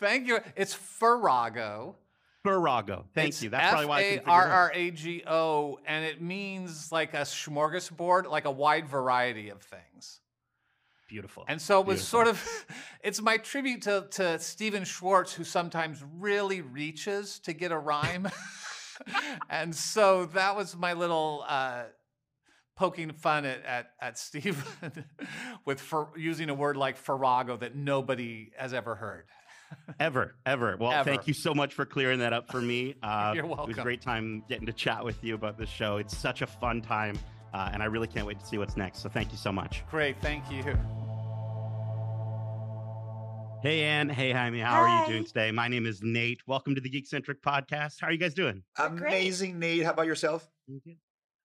Thank 0.00 0.26
you. 0.26 0.40
It's 0.56 0.74
Farrago. 0.74 1.96
Virago. 2.44 3.04
Thank 3.14 3.28
It's 3.28 3.42
you. 3.42 3.50
That's 3.50 3.70
probably 3.70 3.86
why 3.86 3.98
I 3.98 4.02
couldn't 4.02 4.18
it 4.18 4.22
F 4.22 4.28
A 4.28 4.30
R. 4.30 4.46
R 4.48 4.72
A 4.74 4.90
G 4.90 5.22
O, 5.26 5.78
and 5.86 6.04
it 6.04 6.20
means 6.20 6.90
like 6.90 7.14
a 7.14 7.18
smorgasbord, 7.18 8.28
like 8.28 8.46
a 8.46 8.50
wide 8.50 8.88
variety 8.88 9.50
of 9.50 9.60
things. 9.60 10.20
Beautiful. 11.08 11.44
And 11.48 11.60
so 11.60 11.80
it 11.80 11.86
was 11.86 11.98
Beautiful. 11.98 12.18
sort 12.18 12.28
of, 12.28 12.66
it's 13.04 13.20
my 13.20 13.36
tribute 13.36 13.82
to, 13.82 14.06
to 14.12 14.38
Stephen 14.38 14.84
Schwartz, 14.84 15.32
who 15.32 15.44
sometimes 15.44 16.02
really 16.18 16.62
reaches 16.62 17.38
to 17.40 17.52
get 17.52 17.72
a 17.72 17.78
rhyme. 17.78 18.28
and 19.50 19.74
so 19.74 20.26
that 20.26 20.56
was 20.56 20.76
my 20.76 20.94
little 20.94 21.44
uh, 21.48 21.82
poking 22.80 23.12
fun 23.12 23.44
at, 23.44 23.62
at, 23.66 23.90
at 24.00 24.18
Stephen 24.18 25.04
with 25.66 25.78
for, 25.78 26.08
using 26.16 26.48
a 26.48 26.54
word 26.54 26.78
like 26.78 26.96
Farrago 26.96 27.58
that 27.58 27.76
nobody 27.76 28.52
has 28.56 28.72
ever 28.72 28.94
heard. 28.94 29.26
ever, 30.00 30.34
ever. 30.46 30.78
Well, 30.80 30.90
Ever. 30.90 31.04
thank 31.10 31.28
you 31.28 31.34
so 31.34 31.52
much 31.52 31.74
for 31.74 31.84
clearing 31.84 32.20
that 32.20 32.32
up 32.32 32.50
for 32.50 32.60
me. 32.60 32.94
Uh, 33.02 33.32
You're 33.34 33.44
welcome. 33.44 33.64
It 33.64 33.68
was 33.68 33.78
a 33.78 33.82
great 33.82 34.00
time 34.00 34.42
getting 34.48 34.64
to 34.66 34.72
chat 34.72 35.04
with 35.04 35.22
you 35.22 35.34
about 35.34 35.58
this 35.58 35.68
show. 35.68 35.98
It's 35.98 36.16
such 36.16 36.40
a 36.40 36.46
fun 36.46 36.80
time, 36.80 37.18
uh, 37.52 37.70
and 37.72 37.82
I 37.82 37.86
really 37.86 38.06
can't 38.06 38.26
wait 38.26 38.40
to 38.40 38.46
see 38.46 38.56
what's 38.56 38.76
next. 38.76 39.00
So 39.00 39.08
thank 39.10 39.30
you 39.30 39.38
so 39.38 39.52
much. 39.52 39.84
Great, 39.90 40.16
thank 40.22 40.50
you. 40.50 40.62
Hey, 43.62 43.82
Ann. 43.82 44.08
Hey, 44.08 44.32
Jaime. 44.32 44.60
How 44.60 44.80
are 44.80 45.02
you 45.02 45.12
doing 45.12 45.24
today? 45.26 45.50
My 45.50 45.68
name 45.68 45.84
is 45.84 46.00
Nate. 46.02 46.40
Welcome 46.46 46.74
to 46.76 46.80
the 46.80 46.90
Geekcentric 46.90 47.40
Podcast. 47.44 48.00
How 48.00 48.06
are 48.06 48.12
you 48.12 48.18
guys 48.18 48.32
doing? 48.32 48.62
Amazing, 48.78 49.58
Nate. 49.58 49.84
How 49.84 49.92
about 49.92 50.06
yourself? 50.06 50.48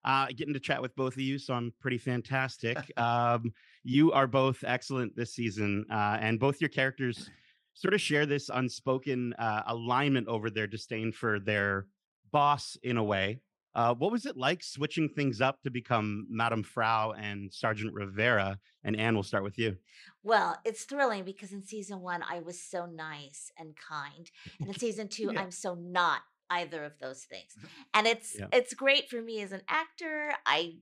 Uh, 0.06 0.28
getting 0.36 0.54
to 0.54 0.60
chat 0.60 0.80
with 0.80 0.94
both 0.94 1.14
of 1.14 1.20
you, 1.20 1.36
so 1.36 1.52
I'm 1.52 1.72
pretty 1.80 1.98
fantastic. 2.12 2.78
um, 2.96 3.52
you 3.82 4.12
are 4.12 4.26
both 4.28 4.62
excellent 4.64 5.16
this 5.16 5.34
season, 5.34 5.84
uh, 5.90 6.16
and 6.20 6.38
both 6.38 6.60
your 6.60 6.70
characters 6.70 7.28
sort 7.74 7.92
of 7.92 8.00
share 8.00 8.24
this 8.24 8.48
unspoken 8.48 9.34
uh, 9.34 9.62
alignment 9.66 10.28
over 10.28 10.48
their 10.48 10.66
disdain 10.66 11.12
for 11.12 11.38
their 11.40 11.86
boss 12.32 12.76
in 12.82 12.96
a 12.96 13.04
way. 13.04 13.40
Uh, 13.74 13.92
what 13.94 14.10
was 14.10 14.24
it 14.24 14.38
like 14.38 14.62
switching 14.62 15.06
things 15.06 15.42
up 15.42 15.60
to 15.62 15.70
become 15.70 16.26
Madame 16.30 16.62
Frau 16.62 17.12
and 17.12 17.52
Sergeant 17.52 17.92
Rivera? 17.92 18.58
And 18.84 18.98
Ann, 18.98 19.12
we'll 19.12 19.22
start 19.22 19.44
with 19.44 19.58
you. 19.58 19.76
Well, 20.22 20.56
it's 20.64 20.84
thrilling 20.84 21.24
because 21.24 21.52
in 21.52 21.62
season 21.62 22.00
one, 22.00 22.22
I 22.22 22.40
was 22.40 22.58
so 22.58 22.86
nice 22.86 23.50
and 23.58 23.74
kind. 23.76 24.30
And 24.60 24.68
in 24.68 24.74
season 24.78 25.08
two, 25.08 25.30
Yeah. 25.34 25.42
I'm 25.42 25.50
so 25.50 25.74
not 25.74 26.22
either 26.50 26.84
of 26.84 26.92
those 27.00 27.24
things. 27.24 27.52
And 27.94 28.06
it's 28.06 28.36
Yeah. 28.38 28.46
it's 28.52 28.74
great 28.74 29.08
for 29.10 29.20
me 29.22 29.40
as 29.42 29.52
an 29.52 29.62
actor. 29.68 30.32
I 30.44 30.76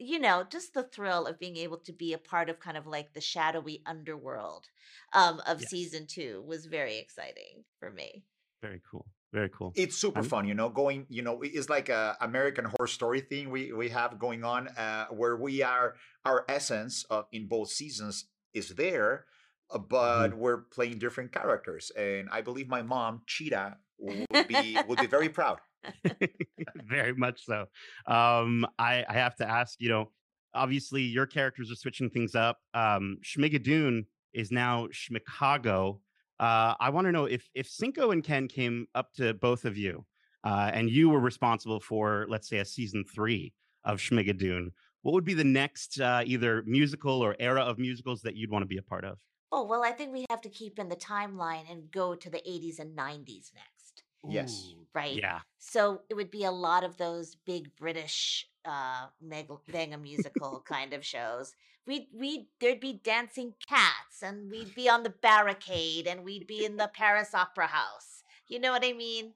you 0.00 0.20
know, 0.20 0.44
just 0.48 0.74
the 0.74 0.84
thrill 0.84 1.26
of 1.26 1.40
being 1.40 1.56
able 1.56 1.78
to 1.78 1.92
be 1.92 2.12
a 2.12 2.18
part 2.18 2.48
of 2.48 2.60
kind 2.60 2.76
of 2.76 2.86
like 2.86 3.14
the 3.14 3.20
shadowy 3.20 3.82
underworld 3.84 4.66
um, 5.12 5.40
of 5.44 5.60
Yes. 5.60 5.70
season 5.70 6.06
two 6.06 6.40
was 6.46 6.66
very 6.66 6.98
exciting 6.98 7.64
for 7.80 7.90
me. 7.90 8.22
Very 8.62 8.80
cool. 8.88 9.06
Very 9.32 9.48
cool. 9.48 9.72
It's 9.74 9.96
super 9.96 10.20
I'm- 10.20 10.28
fun, 10.28 10.46
you 10.46 10.54
know. 10.54 10.68
Going, 10.68 11.04
you 11.08 11.22
know, 11.22 11.40
it's 11.42 11.68
like 11.68 11.88
a 11.88 12.16
American 12.20 12.64
Horror 12.66 12.86
Story 12.86 13.20
thing 13.20 13.50
we 13.50 13.72
we 13.72 13.88
have 13.88 14.18
going 14.20 14.44
on, 14.44 14.68
uh, 14.68 15.06
where 15.08 15.36
we 15.36 15.62
are 15.64 15.96
our 16.24 16.44
essence 16.48 17.04
of 17.10 17.26
in 17.32 17.48
both 17.48 17.68
seasons 17.70 18.26
is 18.54 18.68
there, 18.76 19.26
uh, 19.70 19.78
but 19.78 20.34
we're 20.34 20.62
playing 20.76 20.98
different 21.00 21.32
characters. 21.32 21.90
And 21.96 22.28
I 22.30 22.40
believe 22.40 22.68
my 22.68 22.82
mom, 22.82 23.22
Chita, 23.26 23.78
would 23.98 24.48
be 24.48 24.78
would 24.86 24.98
be 24.98 25.06
very 25.06 25.28
proud. 25.28 25.58
very 26.88 27.14
much 27.14 27.44
so. 27.44 27.66
Um, 28.06 28.66
I, 28.78 29.04
I 29.08 29.14
have 29.14 29.36
to 29.36 29.48
ask, 29.48 29.76
you 29.78 29.88
know, 29.88 30.10
obviously 30.54 31.02
your 31.02 31.26
characters 31.26 31.70
are 31.70 31.76
switching 31.76 32.10
things 32.10 32.34
up. 32.34 32.58
Um, 32.74 33.18
Schmigadoon 33.22 34.06
is 34.32 34.50
now 34.50 34.88
Schmicago. 34.92 36.00
Uh, 36.40 36.74
I 36.78 36.90
want 36.90 37.06
to 37.06 37.12
know 37.12 37.24
if 37.24 37.48
if 37.54 37.68
Cinco 37.68 38.10
and 38.10 38.22
Ken 38.22 38.48
came 38.48 38.86
up 38.94 39.12
to 39.14 39.34
both 39.34 39.64
of 39.64 39.76
you, 39.76 40.04
uh, 40.44 40.70
and 40.72 40.88
you 40.88 41.08
were 41.08 41.20
responsible 41.20 41.80
for, 41.80 42.26
let's 42.28 42.48
say, 42.48 42.58
a 42.58 42.64
season 42.64 43.04
three 43.04 43.52
of 43.84 43.98
Schmigadoon. 43.98 44.68
What 45.02 45.12
would 45.14 45.24
be 45.24 45.34
the 45.34 45.44
next 45.44 46.00
uh, 46.00 46.22
either 46.24 46.62
musical 46.66 47.22
or 47.22 47.36
era 47.38 47.62
of 47.62 47.78
musicals 47.78 48.22
that 48.22 48.36
you'd 48.36 48.50
want 48.50 48.62
to 48.62 48.66
be 48.66 48.78
a 48.78 48.82
part 48.82 49.04
of? 49.04 49.18
Oh, 49.50 49.64
well, 49.64 49.82
I 49.82 49.92
think 49.92 50.12
we 50.12 50.26
have 50.28 50.42
to 50.42 50.50
keep 50.50 50.78
in 50.78 50.88
the 50.88 50.96
timeline 50.96 51.70
and 51.70 51.90
go 51.90 52.14
to 52.14 52.30
the 52.30 52.38
80s 52.38 52.78
and 52.78 52.96
90s 52.96 53.50
next, 53.54 53.77
Yes. 54.26 54.74
Right? 54.94 55.14
Yeah. 55.16 55.40
So 55.58 56.02
it 56.08 56.14
would 56.14 56.30
be 56.30 56.44
a 56.44 56.50
lot 56.50 56.82
of 56.84 56.96
those 56.96 57.36
big 57.46 57.74
British 57.76 58.46
uh 58.64 59.06
mega, 59.20 59.54
mega 59.72 59.96
musical 59.98 60.60
kind 60.66 60.92
of 60.92 61.04
shows. 61.04 61.54
We'd 61.86 62.08
we 62.12 62.48
there'd 62.60 62.80
be 62.80 62.94
dancing 63.02 63.54
cats 63.68 64.22
and 64.22 64.50
we'd 64.50 64.74
be 64.74 64.88
on 64.88 65.02
the 65.04 65.10
barricade 65.10 66.06
and 66.06 66.24
we'd 66.24 66.46
be 66.46 66.64
in 66.64 66.76
the 66.76 66.90
Paris 66.92 67.34
Opera 67.34 67.68
House. 67.68 68.22
You 68.48 68.58
know 68.60 68.72
what 68.72 68.84
I 68.84 68.92
mean? 68.92 69.34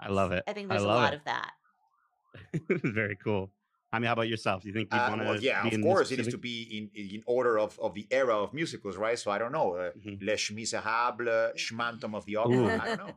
I 0.00 0.08
love 0.10 0.32
it. 0.32 0.42
I 0.46 0.52
think 0.52 0.70
I 0.70 0.74
there's 0.74 0.82
a 0.84 0.88
lot 0.88 1.12
it. 1.12 1.16
of 1.18 1.24
that. 1.24 1.52
Very 2.82 3.16
cool. 3.16 3.50
I 3.92 4.00
mean, 4.00 4.06
how 4.08 4.14
about 4.14 4.28
yourself? 4.28 4.62
Do 4.62 4.68
you 4.68 4.74
think 4.74 4.88
you'd 4.92 4.98
Uh, 4.98 5.06
want 5.10 5.20
to? 5.20 5.28
well, 5.28 5.40
yeah, 5.40 5.62
be 5.62 5.68
of 5.68 5.74
in 5.74 5.82
course, 5.82 6.10
it 6.10 6.16
needs 6.18 6.30
to 6.30 6.38
be 6.38 6.90
in 6.94 7.14
in 7.16 7.22
order 7.26 7.58
of, 7.60 7.78
of 7.78 7.94
the 7.94 8.08
era 8.10 8.36
of 8.36 8.52
musicals, 8.52 8.96
right? 8.96 9.16
So 9.18 9.30
I 9.30 9.38
don't 9.38 9.52
know, 9.52 9.74
uh, 9.76 9.92
Mhm. 9.92 10.18
Les 10.20 10.50
Miserables, 10.50 11.52
Schmantum 11.64 12.14
of 12.16 12.24
the 12.26 12.36
Opera. 12.36 12.80
I 12.82 12.86
don't 12.88 13.06
know. 13.06 13.14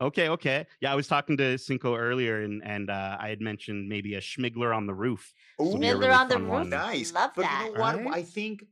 Okay, 0.00 0.28
okay. 0.28 0.66
Yeah, 0.80 0.92
I 0.92 0.94
was 0.94 1.08
talking 1.08 1.36
to 1.38 1.58
Cinco 1.58 1.96
earlier, 1.96 2.42
and 2.42 2.62
and 2.64 2.88
uh, 2.88 3.16
I 3.18 3.28
had 3.28 3.40
mentioned 3.40 3.88
maybe 3.88 4.14
a 4.14 4.20
Schmigler 4.20 4.74
on 4.76 4.86
the 4.86 4.94
roof. 4.94 5.34
Ooh, 5.60 5.70
Would 5.72 5.80
be 5.80 5.88
a 5.88 5.94
Schmidler 5.94 6.00
really 6.00 6.12
on 6.14 6.28
the 6.28 6.38
Roof. 6.38 6.48
one. 6.48 6.68
nice. 6.70 7.12
Love 7.12 7.32
but 7.34 7.42
that. 7.42 7.64
you 7.66 7.74
know 7.74 7.80
what? 7.80 7.96
Right? 8.04 8.14
I 8.14 8.22
think 8.22 8.64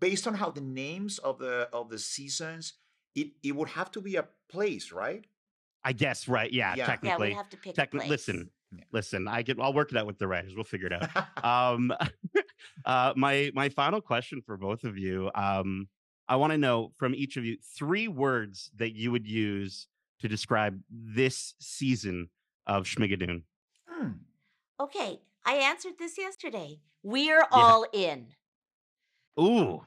based 0.00 0.26
on 0.26 0.34
how 0.34 0.50
the 0.50 0.62
names 0.62 1.18
of 1.18 1.38
the 1.38 1.68
of 1.74 1.90
the 1.90 1.98
seasons, 1.98 2.72
it 3.14 3.28
it 3.42 3.54
would 3.54 3.68
have 3.70 3.90
to 3.92 4.00
be 4.00 4.16
a 4.16 4.24
place, 4.48 4.92
right? 4.92 5.26
I 5.84 5.92
guess, 5.92 6.26
right? 6.26 6.50
Yeah, 6.50 6.70
Yeah. 6.70 6.76
Yeah, 6.78 6.86
technically. 6.86 7.28
we 7.28 7.34
have 7.34 7.50
to 7.50 7.56
pick 7.58 7.76
a 7.78 7.80
Techni- 7.86 7.90
place. 7.98 8.08
listen, 8.08 8.50
Yeah. 8.72 8.84
listen. 8.92 9.28
I 9.28 9.42
get. 9.42 9.60
I'll 9.60 9.74
work 9.74 9.92
it 9.92 9.98
out 9.98 10.06
with 10.06 10.18
the 10.18 10.26
writers. 10.26 10.54
We'll 10.54 10.64
figure 10.64 10.88
it 10.90 10.94
out. 10.94 11.44
um, 11.44 11.92
uh, 12.86 13.12
my 13.14 13.50
my 13.54 13.68
final 13.68 14.00
question 14.00 14.40
for 14.40 14.56
both 14.56 14.84
of 14.84 14.96
you. 14.96 15.30
Um, 15.34 15.88
I 16.28 16.36
want 16.36 16.52
to 16.52 16.58
know 16.58 16.92
from 16.96 17.14
each 17.14 17.36
of 17.36 17.44
you 17.44 17.58
three 17.76 18.08
words 18.08 18.70
that 18.76 18.94
you 18.96 19.12
would 19.12 19.26
use 19.28 19.86
to 20.20 20.28
describe 20.28 20.80
this 20.90 21.54
season 21.60 22.28
of 22.66 22.84
Schmigadoon. 22.84 23.42
Hmm. 23.88 24.08
Okay, 24.80 25.20
I 25.44 25.54
answered 25.54 25.94
this 25.98 26.18
yesterday. 26.18 26.80
We're 27.02 27.44
all 27.52 27.86
in. 27.92 28.28
Ooh, 29.38 29.82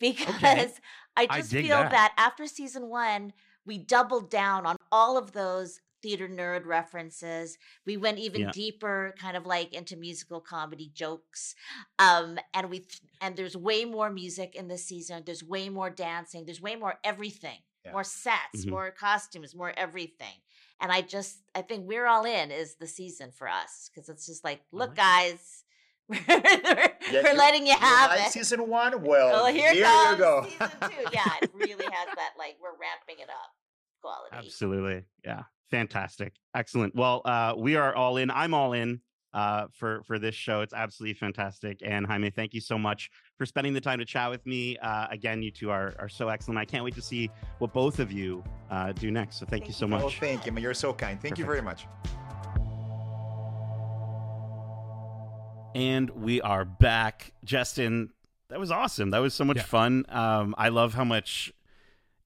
because 0.00 0.80
I 1.16 1.26
I 1.30 1.38
just 1.38 1.50
dig 1.50 1.66
feel 1.66 1.76
that. 1.76 1.90
that. 1.92 2.14
after 2.16 2.46
season 2.46 2.88
one, 2.88 3.32
we 3.66 3.78
doubled 3.78 4.30
down 4.30 4.66
on 4.66 4.76
all 4.90 5.16
of 5.16 5.32
those 5.32 5.80
theater 6.02 6.28
nerd 6.28 6.66
references. 6.66 7.56
We 7.86 7.96
went 7.96 8.18
even 8.18 8.42
Yeah. 8.42 8.50
deeper, 8.52 9.14
kind 9.18 9.36
of 9.36 9.46
like 9.46 9.72
into 9.72 9.96
musical 9.96 10.40
comedy 10.40 10.90
jokes. 10.92 11.54
Um, 11.98 12.38
and 12.52 12.68
we 12.68 12.80
th- 12.80 13.00
and 13.20 13.36
there's 13.36 13.56
way 13.56 13.84
more 13.84 14.10
music 14.10 14.54
in 14.54 14.68
this 14.68 14.84
season. 14.84 15.22
There's 15.24 15.42
way 15.44 15.68
more 15.68 15.90
dancing. 15.90 16.44
There's 16.44 16.60
way 16.60 16.76
more 16.76 16.96
everything. 17.04 17.58
Yeah. 17.84 17.92
More 17.92 18.04
sets, 18.04 18.64
Mhm. 18.64 18.70
more 18.70 18.90
costumes, 18.90 19.54
more 19.54 19.72
everything. 19.76 20.34
And 20.80 20.90
I 20.90 21.02
just 21.02 21.38
I 21.54 21.62
think 21.62 21.86
we're 21.86 22.06
all 22.06 22.24
in 22.24 22.50
is 22.50 22.76
the 22.76 22.86
season 22.86 23.30
for 23.30 23.48
us 23.48 23.90
because 23.92 24.08
it's 24.08 24.26
just 24.26 24.42
like, 24.44 24.62
look, 24.72 24.90
like 24.90 24.96
guys, 24.96 25.64
we're, 26.08 26.18
we're 26.28 26.92
Yeah, 27.10 27.32
letting 27.32 27.66
you 27.66 27.76
have 27.78 28.12
it. 28.18 28.32
season 28.32 28.68
one. 28.68 29.02
Well, 29.06 29.44
Oh, 29.46 29.52
here, 29.52 29.72
here, 29.72 29.84
comes 29.84 30.10
you 30.12 30.24
go. 30.24 30.42
season 30.48 30.70
two. 30.90 31.04
Yeah, 31.12 31.32
it 31.42 31.50
really 31.54 31.84
has 31.84 32.08
that 32.16 32.32
like 32.38 32.56
we're 32.60 32.70
ramping 32.72 33.22
it 33.22 33.28
up 33.30 33.50
quality. 34.00 34.34
Absolutely. 34.36 35.04
Yeah. 35.24 35.42
Fantastic. 35.70 36.34
Excellent. 36.54 36.94
Well, 36.94 37.22
uh, 37.24 37.54
we 37.56 37.76
are 37.76 37.94
all 37.94 38.16
in. 38.16 38.30
I'm 38.30 38.54
all 38.54 38.72
in 38.74 39.00
uh, 39.34 39.66
for 39.72 40.02
for 40.04 40.18
this 40.18 40.34
show. 40.34 40.60
It's 40.62 40.72
absolutely 40.72 41.14
fantastic. 41.14 41.80
And 41.84 42.06
Jaime, 42.06 42.30
thank 42.30 42.54
you 42.54 42.60
so 42.60 42.78
much 42.78 43.10
for 43.36 43.44
spending 43.44 43.74
the 43.74 43.80
time 43.80 43.98
to 43.98 44.04
chat 44.04 44.30
with 44.30 44.46
me. 44.46 44.78
Uh, 44.78 45.08
again, 45.10 45.42
you 45.42 45.50
two 45.50 45.70
are 45.70 45.92
are 45.98 46.08
so 46.08 46.28
excellent. 46.28 46.58
I 46.58 46.64
can't 46.64 46.84
wait 46.84 46.94
to 46.94 47.02
see 47.02 47.28
what 47.58 47.72
both 47.72 47.98
of 47.98 48.12
you 48.12 48.42
uh, 48.70 48.92
do 48.92 49.10
next. 49.10 49.38
So 49.40 49.44
thank, 49.46 49.66
you 49.66 49.72
so 49.72 49.84
you. 49.86 49.90
much. 49.90 50.02
Oh, 50.04 50.10
thank 50.10 50.46
you, 50.46 50.52
man. 50.52 50.62
You're 50.62 50.72
so 50.72 50.94
kind. 50.94 51.20
Thank 51.20 51.38
you 51.38 51.44
very 51.44 51.60
much. 51.60 51.86
And 55.74 56.10
we 56.10 56.40
are 56.40 56.64
back. 56.64 57.32
Justin, 57.42 58.10
that 58.48 58.60
was 58.60 58.70
awesome. 58.70 59.10
That 59.10 59.18
was 59.18 59.34
so 59.34 59.44
much 59.44 59.56
Yeah. 59.56 59.62
fun. 59.64 60.04
Um, 60.08 60.54
I 60.56 60.68
love 60.68 60.94
how 60.94 61.02
much, 61.02 61.52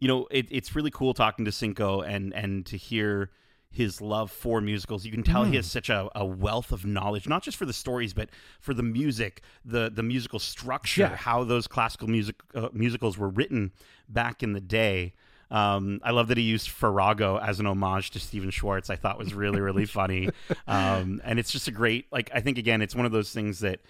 you 0.01 0.09
know, 0.09 0.29
it, 0.31 0.49
it's 0.51 0.77
really 0.77 0.91
cool 0.91 1.15
talking 1.15 1.47
to 1.47 1.53
Cinco 1.53 2.03
and 2.03 2.35
and 2.35 2.67
to 2.67 2.77
hear 2.77 3.31
his 3.71 4.01
love 4.01 4.31
for 4.31 4.61
musicals. 4.61 5.05
You 5.05 5.13
can 5.13 5.23
tell 5.23 5.45
he 5.45 5.53
Mm. 5.53 5.57
has 5.57 5.71
such 5.71 5.89
a, 5.91 6.09
a 6.15 6.25
wealth 6.25 6.73
of 6.73 6.85
knowledge, 6.87 7.29
not 7.29 7.43
just 7.43 7.57
for 7.57 7.67
the 7.67 7.73
stories, 7.73 8.15
but 8.15 8.31
for 8.61 8.73
the 8.75 8.83
music, 8.83 9.43
the 9.65 9.91
the 9.91 10.03
musical 10.03 10.39
structure, 10.39 11.03
Yeah. 11.03 11.17
how 11.17 11.45
those 11.45 11.67
classical 11.69 12.09
music 12.09 12.37
uh, 12.55 12.69
musicals 12.73 13.19
were 13.19 13.29
written 13.29 13.73
back 14.09 14.43
in 14.43 14.53
the 14.55 14.61
day. 14.61 15.13
Um, 15.51 16.01
I 16.03 16.11
love 16.11 16.29
that 16.29 16.37
he 16.39 16.45
used 16.45 16.69
Farrago 16.69 17.39
as 17.39 17.59
an 17.61 17.67
homage 17.67 18.11
to 18.11 18.21
Stephen 18.21 18.51
Schwartz. 18.51 18.91
I 18.91 18.97
thought 18.97 19.19
was 19.19 19.33
really, 19.33 19.61
really 19.61 19.87
funny. 20.01 20.29
Um, 20.67 21.21
and 21.25 21.39
it's 21.39 21.51
just 21.51 21.69
a 21.69 21.71
great, 21.71 22.07
like, 22.13 22.31
I 22.35 22.41
think 22.41 22.59
again, 22.59 22.83
it's 22.83 22.95
one 22.95 23.07
of 23.07 23.13
those 23.13 23.33
things 23.33 23.61
that 23.61 23.81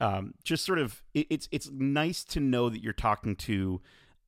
um, 0.00 0.34
just 0.42 0.64
sort 0.64 0.80
of, 0.80 1.02
it, 1.14 1.28
it's, 1.30 1.48
it's 1.52 1.70
nice 1.70 2.24
to 2.24 2.40
know 2.40 2.68
that 2.68 2.82
you're 2.82 2.92
talking 2.92 3.36
to 3.36 3.80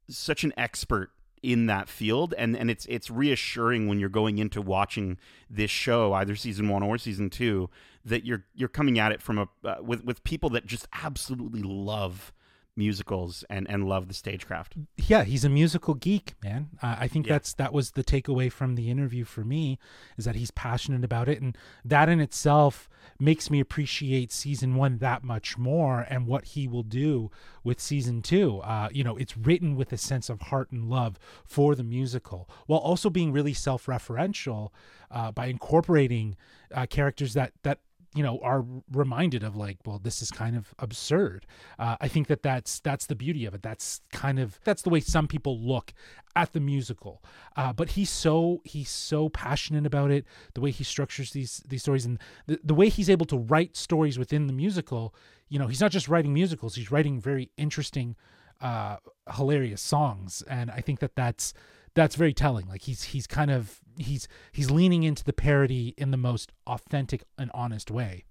such 0.08 0.44
an 0.44 0.52
expert 0.56 1.10
in 1.46 1.66
that 1.66 1.88
field 1.88 2.34
and 2.36 2.56
and 2.56 2.68
it's 2.68 2.86
it's 2.86 3.08
reassuring 3.08 3.86
when 3.86 4.00
you're 4.00 4.08
going 4.08 4.38
into 4.38 4.60
watching 4.60 5.16
this 5.48 5.70
show 5.70 6.12
either 6.14 6.34
season 6.34 6.68
1 6.68 6.82
or 6.82 6.98
season 6.98 7.30
2 7.30 7.70
that 8.04 8.24
you're 8.24 8.44
you're 8.52 8.68
coming 8.68 8.98
at 8.98 9.12
it 9.12 9.22
from 9.22 9.38
a 9.38 9.48
uh, 9.64 9.76
with 9.80 10.04
with 10.04 10.24
people 10.24 10.50
that 10.50 10.66
just 10.66 10.88
absolutely 10.92 11.62
love 11.62 12.32
musicals 12.76 13.44
and 13.48 13.68
and 13.70 13.88
love 13.88 14.06
the 14.08 14.14
stagecraft. 14.14 14.74
yeah 14.96 15.24
he's 15.24 15.44
a 15.44 15.48
musical 15.48 15.94
geek 15.94 16.34
man 16.44 16.68
uh, 16.82 16.96
i 16.98 17.08
think 17.08 17.26
Yeah. 17.26 17.34
that's 17.34 17.54
that 17.54 17.72
was 17.72 17.92
the 17.92 18.04
takeaway 18.04 18.52
from 18.52 18.74
the 18.74 18.90
interview 18.90 19.24
for 19.24 19.44
me 19.44 19.78
is 20.18 20.24
that 20.26 20.36
he's 20.36 20.50
passionate 20.50 21.04
about 21.04 21.28
it 21.28 21.40
and 21.40 21.56
that 21.84 22.08
in 22.08 22.20
itself 22.20 22.88
makes 23.18 23.50
me 23.50 23.60
appreciate 23.60 24.30
season 24.32 24.74
one 24.74 24.98
that 24.98 25.24
much 25.24 25.56
more 25.56 26.06
and 26.10 26.26
what 26.26 26.44
he 26.46 26.68
will 26.68 26.82
do 26.82 27.30
with 27.64 27.80
season 27.80 28.20
two 28.20 28.58
uh, 28.58 28.88
you 28.92 29.02
know 29.02 29.16
it's 29.16 29.36
written 29.36 29.74
with 29.74 29.90
a 29.92 29.96
sense 29.96 30.28
of 30.28 30.40
heart 30.42 30.70
and 30.70 30.90
love 30.90 31.18
for 31.44 31.74
the 31.74 31.84
musical 31.84 32.48
while 32.66 32.80
also 32.80 33.08
being 33.08 33.32
really 33.32 33.54
self-referential 33.54 34.70
uh, 35.10 35.30
by 35.32 35.46
incorporating 35.46 36.36
uh, 36.74 36.84
characters 36.86 37.32
that 37.34 37.52
that 37.62 37.78
you 38.16 38.22
know 38.22 38.40
are 38.42 38.64
reminded 38.90 39.44
of 39.44 39.54
like 39.54 39.76
well 39.84 40.00
this 40.02 40.22
is 40.22 40.30
kind 40.30 40.56
of 40.56 40.74
absurd. 40.78 41.46
Uh, 41.78 41.96
i 42.00 42.08
think 42.08 42.26
that 42.26 42.42
that's 42.42 42.80
that's 42.80 43.06
the 43.06 43.14
beauty 43.14 43.44
of 43.44 43.54
it. 43.54 43.62
That's 43.62 44.00
kind 44.10 44.38
of 44.38 44.58
that's 44.64 44.82
the 44.82 44.90
way 44.90 45.00
some 45.00 45.28
people 45.28 45.60
look 45.60 45.92
at 46.34 46.52
the 46.52 46.60
musical. 46.60 47.22
Uh, 47.56 47.72
but 47.72 47.90
he's 47.90 48.10
so 48.10 48.62
he's 48.64 48.88
so 48.88 49.28
passionate 49.28 49.86
about 49.86 50.10
it 50.10 50.24
the 50.54 50.60
way 50.60 50.70
he 50.70 50.82
structures 50.84 51.32
these 51.32 51.62
these 51.68 51.82
stories 51.82 52.06
and 52.06 52.18
the, 52.46 52.58
the 52.64 52.74
way 52.74 52.88
he's 52.88 53.10
able 53.10 53.26
to 53.26 53.36
write 53.36 53.76
stories 53.76 54.18
within 54.18 54.46
the 54.46 54.52
musical 54.52 55.14
you 55.48 55.58
know 55.58 55.66
he's 55.66 55.80
not 55.80 55.92
just 55.92 56.08
writing 56.08 56.32
musicals 56.32 56.74
he's 56.74 56.90
writing 56.90 57.20
very 57.20 57.50
interesting 57.56 58.16
uh 58.62 58.96
hilarious 59.34 59.82
songs. 59.82 60.42
And 60.48 60.70
i 60.70 60.80
think 60.80 61.00
that 61.00 61.14
that's 61.14 61.52
that's 61.96 62.14
very 62.14 62.32
telling 62.32 62.68
like 62.68 62.82
he's 62.82 63.02
he's 63.02 63.26
kind 63.26 63.50
of 63.50 63.80
he's 63.98 64.28
he's 64.52 64.70
leaning 64.70 65.02
into 65.02 65.24
the 65.24 65.32
parody 65.32 65.94
in 65.98 66.12
the 66.12 66.16
most 66.16 66.52
authentic 66.68 67.24
and 67.36 67.50
honest 67.52 67.90
way 67.90 68.24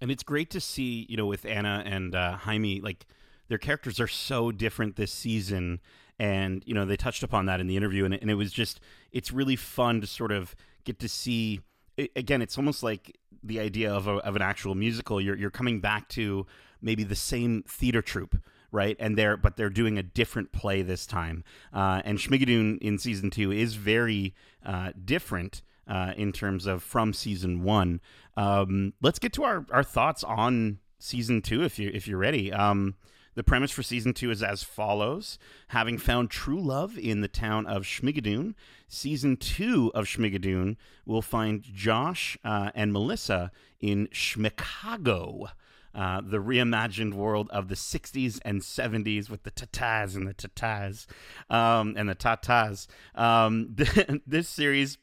And 0.00 0.10
it's 0.10 0.22
great 0.22 0.50
to 0.50 0.60
see, 0.60 1.06
you 1.08 1.16
know, 1.16 1.26
with 1.26 1.44
Anna 1.44 1.82
and 1.86 2.14
uh, 2.14 2.36
Jaime, 2.36 2.80
like 2.80 3.06
their 3.48 3.58
characters 3.58 3.98
are 4.00 4.08
so 4.08 4.52
different 4.52 4.96
this 4.96 5.12
season. 5.12 5.80
And, 6.18 6.62
you 6.66 6.74
know, 6.74 6.84
they 6.84 6.96
touched 6.96 7.22
upon 7.22 7.46
that 7.46 7.60
in 7.60 7.66
the 7.66 7.76
interview. 7.76 8.04
And, 8.04 8.14
and 8.14 8.30
it 8.30 8.34
was 8.34 8.52
just, 8.52 8.80
it's 9.12 9.32
really 9.32 9.56
fun 9.56 10.00
to 10.00 10.06
sort 10.06 10.32
of 10.32 10.54
get 10.84 10.98
to 11.00 11.08
see. 11.08 11.60
Again, 12.14 12.42
it's 12.42 12.58
almost 12.58 12.82
like 12.82 13.16
the 13.42 13.60
idea 13.60 13.92
of, 13.92 14.06
a, 14.06 14.16
of 14.16 14.36
an 14.36 14.42
actual 14.42 14.74
musical. 14.74 15.20
You're, 15.20 15.36
you're 15.36 15.50
coming 15.50 15.80
back 15.80 16.08
to 16.10 16.46
maybe 16.82 17.04
the 17.04 17.16
same 17.16 17.64
theater 17.66 18.02
troupe. 18.02 18.36
Right, 18.76 18.94
and 19.00 19.16
they're 19.16 19.38
but 19.38 19.56
they're 19.56 19.70
doing 19.70 19.96
a 19.96 20.02
different 20.02 20.52
play 20.52 20.82
this 20.82 21.06
time, 21.06 21.44
uh, 21.72 22.02
and 22.04 22.18
Schmigadoon 22.18 22.76
in 22.82 22.98
season 22.98 23.30
two 23.30 23.50
is 23.50 23.74
very 23.76 24.34
uh, 24.66 24.92
different 25.02 25.62
uh, 25.88 26.12
in 26.14 26.30
terms 26.30 26.66
of 26.66 26.82
from 26.82 27.14
season 27.14 27.62
one. 27.62 28.02
Um, 28.36 28.92
let's 29.00 29.18
get 29.18 29.32
to 29.32 29.44
our, 29.44 29.64
our 29.70 29.82
thoughts 29.82 30.22
on 30.22 30.80
season 30.98 31.40
two 31.40 31.64
if 31.64 31.78
you 31.78 31.90
if 31.94 32.06
you're 32.06 32.18
ready. 32.18 32.52
Um, 32.52 32.96
the 33.34 33.42
premise 33.42 33.70
for 33.70 33.82
season 33.82 34.12
two 34.12 34.30
is 34.30 34.42
as 34.42 34.62
follows: 34.62 35.38
Having 35.68 35.96
found 35.96 36.30
true 36.30 36.60
love 36.60 36.98
in 36.98 37.22
the 37.22 37.28
town 37.28 37.64
of 37.64 37.84
Schmigadoon, 37.84 38.54
season 38.88 39.38
two 39.38 39.90
of 39.94 40.04
Schmigadoon 40.04 40.76
will 41.06 41.22
find 41.22 41.62
Josh 41.62 42.36
uh, 42.44 42.72
and 42.74 42.92
Melissa 42.92 43.52
in 43.80 44.08
Schmicago. 44.12 45.48
Uh, 45.96 46.20
the 46.20 46.36
reimagined 46.36 47.14
world 47.14 47.48
of 47.50 47.68
the 47.68 47.74
60s 47.74 48.38
and 48.44 48.60
70s 48.60 49.30
with 49.30 49.44
the 49.44 49.50
tatas 49.50 50.14
and 50.14 50.28
the 50.28 50.34
tatas 50.34 51.06
um, 51.48 51.94
and 51.96 52.06
the 52.06 52.14
tatas. 52.14 52.86
Um, 53.14 53.74
this 54.26 54.46
series 54.46 54.98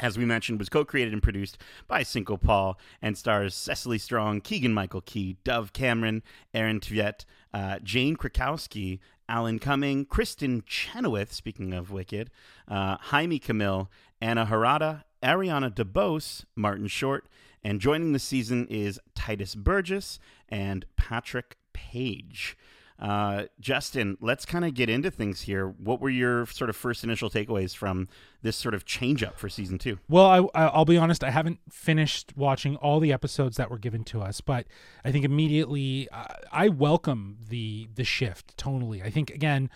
as 0.00 0.18
we 0.18 0.24
mentioned, 0.24 0.58
was 0.58 0.68
co-created 0.68 1.12
and 1.12 1.22
produced 1.22 1.58
by 1.86 2.02
Cinco 2.02 2.36
Paul 2.36 2.76
and 3.00 3.16
stars 3.16 3.54
Cecily 3.54 3.98
Strong, 3.98 4.40
Keegan 4.40 4.74
Michael 4.74 5.00
Key, 5.00 5.36
Dove 5.44 5.72
Cameron, 5.72 6.24
Aaron 6.52 6.80
Tveit, 6.80 7.24
uh, 7.54 7.78
Jane 7.84 8.16
Krakowski, 8.16 8.98
Alan 9.28 9.60
Cumming, 9.60 10.04
Kristin 10.06 10.64
Chenoweth, 10.66 11.32
speaking 11.32 11.72
of 11.72 11.92
Wicked, 11.92 12.30
uh, 12.66 12.96
Jaime 13.00 13.38
Camil, 13.38 13.88
Ann 14.20 14.36
Harada, 14.36 15.04
Ariana 15.22 15.72
DeBose, 15.72 16.44
Martin 16.56 16.88
Short, 16.88 17.28
and 17.64 17.80
joining 17.80 18.12
the 18.12 18.18
season 18.18 18.66
is 18.68 19.00
Titus 19.14 19.54
Burgess 19.54 20.18
and 20.48 20.84
Patrick 20.96 21.56
Page. 21.72 22.56
Uh, 22.98 23.46
Justin, 23.58 24.16
let's 24.20 24.44
kind 24.44 24.64
of 24.64 24.74
get 24.74 24.88
into 24.88 25.10
things 25.10 25.42
here. 25.42 25.66
What 25.66 26.00
were 26.00 26.08
your 26.08 26.46
sort 26.46 26.70
of 26.70 26.76
first 26.76 27.02
initial 27.02 27.28
takeaways 27.28 27.74
from 27.74 28.06
this 28.42 28.56
sort 28.56 28.74
of 28.74 28.84
change 28.84 29.24
up 29.24 29.40
for 29.40 29.48
season 29.48 29.78
two? 29.78 29.98
Well, 30.08 30.26
I, 30.54 30.62
I 30.62 30.66
I'll 30.68 30.84
be 30.84 30.96
honest. 30.96 31.24
I 31.24 31.30
haven't 31.30 31.58
finished 31.68 32.32
watching 32.36 32.76
all 32.76 33.00
the 33.00 33.12
episodes 33.12 33.56
that 33.56 33.72
were 33.72 33.78
given 33.78 34.04
to 34.04 34.20
us, 34.20 34.40
but 34.40 34.66
I 35.04 35.10
think 35.10 35.24
immediately 35.24 36.08
uh, 36.12 36.26
I 36.52 36.68
welcome 36.68 37.38
the 37.48 37.88
the 37.92 38.04
shift 38.04 38.56
tonally. 38.56 39.04
I 39.04 39.10
think 39.10 39.30
again, 39.30 39.68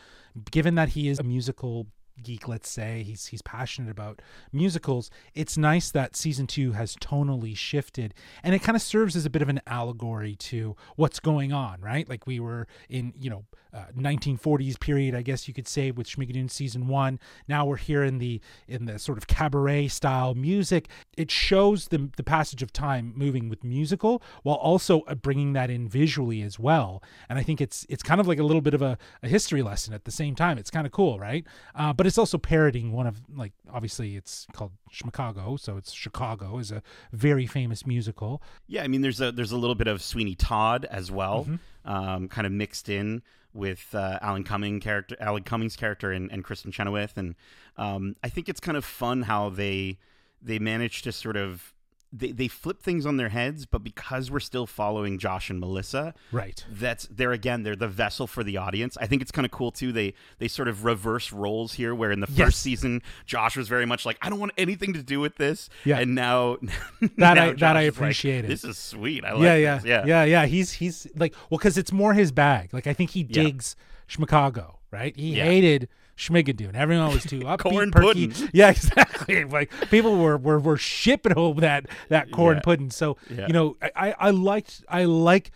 given 0.52 0.76
that 0.76 0.90
he 0.90 1.08
is 1.08 1.18
a 1.18 1.24
musical 1.24 1.88
geek, 2.22 2.48
let's 2.48 2.68
say 2.68 3.02
he's 3.02 3.26
he's 3.26 3.42
passionate 3.42 3.90
about 3.90 4.22
musicals. 4.52 5.10
It's 5.34 5.56
nice 5.56 5.90
that 5.90 6.16
season 6.16 6.46
two 6.46 6.72
has 6.72 6.96
tonally 6.96 7.56
shifted, 7.56 8.14
and 8.42 8.54
it 8.54 8.62
kind 8.62 8.76
of 8.76 8.82
serves 8.82 9.16
as 9.16 9.26
a 9.26 9.30
bit 9.30 9.42
of 9.42 9.48
an 9.48 9.60
allegory 9.66 10.36
to 10.36 10.76
what's 10.96 11.20
going 11.20 11.52
on, 11.52 11.80
right? 11.80 12.08
Like 12.08 12.26
we 12.26 12.40
were 12.40 12.66
in 12.88 13.12
you 13.18 13.30
know. 13.30 13.44
Uh, 13.74 13.84
1940s 13.94 14.80
period, 14.80 15.14
I 15.14 15.20
guess 15.20 15.46
you 15.46 15.52
could 15.52 15.68
say, 15.68 15.90
with 15.90 16.06
Schmigadoon 16.06 16.50
season 16.50 16.88
one. 16.88 17.20
Now 17.46 17.66
we're 17.66 17.76
here 17.76 18.02
in 18.02 18.16
the 18.16 18.40
in 18.66 18.86
the 18.86 18.98
sort 18.98 19.18
of 19.18 19.26
cabaret 19.26 19.88
style 19.88 20.34
music. 20.34 20.88
It 21.18 21.30
shows 21.30 21.88
the 21.88 22.08
the 22.16 22.22
passage 22.22 22.62
of 22.62 22.72
time 22.72 23.12
moving 23.14 23.50
with 23.50 23.64
musical, 23.64 24.22
while 24.44 24.56
also 24.56 25.00
uh, 25.02 25.14
bringing 25.14 25.52
that 25.54 25.68
in 25.68 25.90
visually 25.90 26.40
as 26.40 26.58
well. 26.58 27.02
And 27.28 27.38
I 27.38 27.42
think 27.42 27.60
it's 27.60 27.84
it's 27.90 28.02
kind 28.02 28.18
of 28.18 28.26
like 28.26 28.38
a 28.38 28.44
little 28.44 28.62
bit 28.62 28.72
of 28.72 28.80
a, 28.80 28.96
a 29.22 29.28
history 29.28 29.62
lesson 29.62 29.92
at 29.92 30.04
the 30.04 30.10
same 30.10 30.34
time. 30.34 30.56
It's 30.56 30.70
kind 30.70 30.86
of 30.86 30.92
cool, 30.92 31.18
right? 31.18 31.44
Uh, 31.74 31.92
but 31.92 32.05
it's 32.06 32.18
also 32.18 32.38
parroting 32.38 32.92
one 32.92 33.06
of 33.06 33.20
like 33.34 33.52
obviously 33.72 34.16
it's 34.16 34.46
called 34.52 34.72
Chicago, 34.90 35.56
so 35.56 35.76
it's 35.76 35.92
Chicago 35.92 36.58
is 36.58 36.70
a 36.70 36.82
very 37.12 37.46
famous 37.46 37.86
musical. 37.86 38.42
Yeah, 38.66 38.82
I 38.82 38.88
mean, 38.88 39.00
there's 39.02 39.20
a 39.20 39.32
there's 39.32 39.52
a 39.52 39.56
little 39.56 39.74
bit 39.74 39.86
of 39.86 40.02
Sweeney 40.02 40.34
Todd 40.34 40.86
as 40.90 41.10
well, 41.10 41.46
um, 41.84 42.28
kind 42.28 42.46
of 42.46 42.52
mixed 42.52 42.88
in 42.88 43.22
with 43.52 43.94
uh, 43.94 44.18
Alan 44.20 44.44
Cumming 44.44 44.80
character, 44.80 45.16
Alan 45.18 45.42
Cummings' 45.42 45.76
character, 45.76 46.12
and, 46.12 46.30
and 46.30 46.44
Kristin 46.44 46.72
Chenoweth, 46.72 47.16
and 47.16 47.34
um, 47.76 48.16
I 48.22 48.28
think 48.28 48.48
it's 48.48 48.60
kind 48.60 48.76
of 48.76 48.84
fun 48.84 49.22
how 49.22 49.48
they 49.48 49.98
they 50.42 50.58
manage 50.58 51.02
to 51.02 51.12
sort 51.12 51.36
of 51.36 51.74
they, 52.18 52.32
they 52.32 52.48
flip 52.48 52.80
things 52.82 53.04
on 53.04 53.16
their 53.16 53.28
heads, 53.28 53.66
but 53.66 53.84
because 53.84 54.30
we're 54.30 54.40
still 54.40 54.66
following 54.66 55.18
Josh 55.18 55.50
and 55.50 55.60
Melissa, 55.60 56.14
Right. 56.32 56.64
that's 56.70 57.06
they're 57.10 57.32
again 57.32 57.62
they're 57.62 57.76
the 57.76 57.88
vessel 57.88 58.26
for 58.26 58.42
the 58.42 58.56
audience. 58.56 58.96
I 59.00 59.06
think 59.06 59.22
it's 59.22 59.30
kind 59.30 59.44
of 59.44 59.50
cool 59.50 59.70
too. 59.70 59.92
They 59.92 60.14
they 60.38 60.48
sort 60.48 60.68
of 60.68 60.84
reverse 60.84 61.32
roles 61.32 61.74
here, 61.74 61.94
where 61.94 62.10
in 62.10 62.20
the 62.20 62.26
first 62.26 62.60
season 62.62 63.02
Josh 63.26 63.56
was 63.56 63.68
very 63.68 63.86
much 63.86 64.06
like 64.06 64.18
I 64.22 64.30
don't 64.30 64.40
want 64.40 64.52
anything 64.56 64.92
to 64.94 65.02
do 65.02 65.20
with 65.20 65.36
this, 65.36 65.68
Yeah. 65.84 65.98
and 65.98 66.14
now 66.14 66.56
That 67.00 67.10
now 67.18 67.30
I- 67.32 67.52
that 67.52 67.76
I 67.76 67.84
like, 67.84 67.88
appreciate 67.94 68.44
it. 68.44 68.48
This 68.48 68.64
is 68.64 68.78
sweet. 68.78 69.24
I 69.24 69.32
like 69.32 69.42
yeah, 69.42 69.54
yeah, 69.56 69.74
this. 69.76 69.84
yeah, 69.84 70.04
yeah, 70.06 70.24
yeah. 70.24 70.46
He's 70.46 70.72
he's 70.72 71.06
like 71.16 71.34
well, 71.50 71.58
because 71.58 71.76
it's 71.76 71.92
more 71.92 72.14
his 72.14 72.32
bag. 72.32 72.72
Like 72.72 72.86
I 72.86 72.92
think 72.94 73.10
he 73.10 73.20
Yeah. 73.20 73.42
digs 73.44 73.76
Chicago, 74.06 74.78
right? 74.90 75.14
He 75.16 75.36
Yeah. 75.36 75.44
hated 75.44 75.88
Schmigadoon. 76.16 76.74
Everyone 76.74 77.12
was 77.12 77.24
too 77.24 77.40
upbeat, 77.44 77.58
Corn 77.58 77.90
perky. 77.90 78.28
pudding. 78.28 78.48
Yeah, 78.52 78.70
exactly. 78.70 79.44
Like 79.56 79.70
people 79.90 80.16
were 80.16 80.36
were 80.38 80.58
were 80.58 80.76
shipping 80.76 81.32
home 81.32 81.58
that 81.58 81.86
that 82.08 82.30
corn 82.30 82.56
Yeah. 82.56 82.62
pudding. 82.62 82.90
So 82.90 83.16
Yeah. 83.30 83.46
you 83.46 83.52
know, 83.52 83.76
I 83.94 84.14
I 84.18 84.30
liked 84.30 84.84
I 84.88 85.04
like 85.04 85.50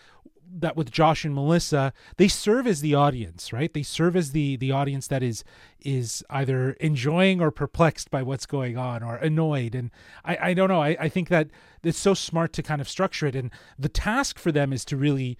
that 0.52 0.76
with 0.76 0.90
Josh 0.90 1.24
and 1.24 1.32
Melissa, 1.32 1.92
they 2.16 2.26
serve 2.26 2.66
as 2.66 2.80
the 2.80 2.92
audience, 2.92 3.52
right? 3.52 3.72
They 3.72 3.84
serve 3.84 4.16
as 4.16 4.32
the 4.32 4.56
the 4.56 4.72
audience 4.72 5.06
that 5.06 5.22
is 5.22 5.44
is 5.80 6.24
either 6.28 6.72
enjoying 6.80 7.40
or 7.40 7.50
perplexed 7.52 8.10
by 8.10 8.22
what's 8.22 8.46
going 8.46 8.76
on 8.76 9.02
or 9.02 9.14
annoyed. 9.16 9.74
And 9.76 9.90
I, 10.24 10.38
I 10.48 10.54
don't 10.54 10.68
know. 10.68 10.82
I, 10.82 10.96
I 11.00 11.08
think 11.08 11.28
that 11.28 11.48
it's 11.84 11.98
so 12.00 12.14
smart 12.14 12.52
to 12.54 12.62
kind 12.64 12.80
of 12.80 12.88
structure 12.88 13.26
it. 13.28 13.36
And 13.36 13.50
the 13.78 13.88
task 13.88 14.38
for 14.40 14.50
them 14.50 14.72
is 14.72 14.84
to 14.86 14.96
really, 14.96 15.38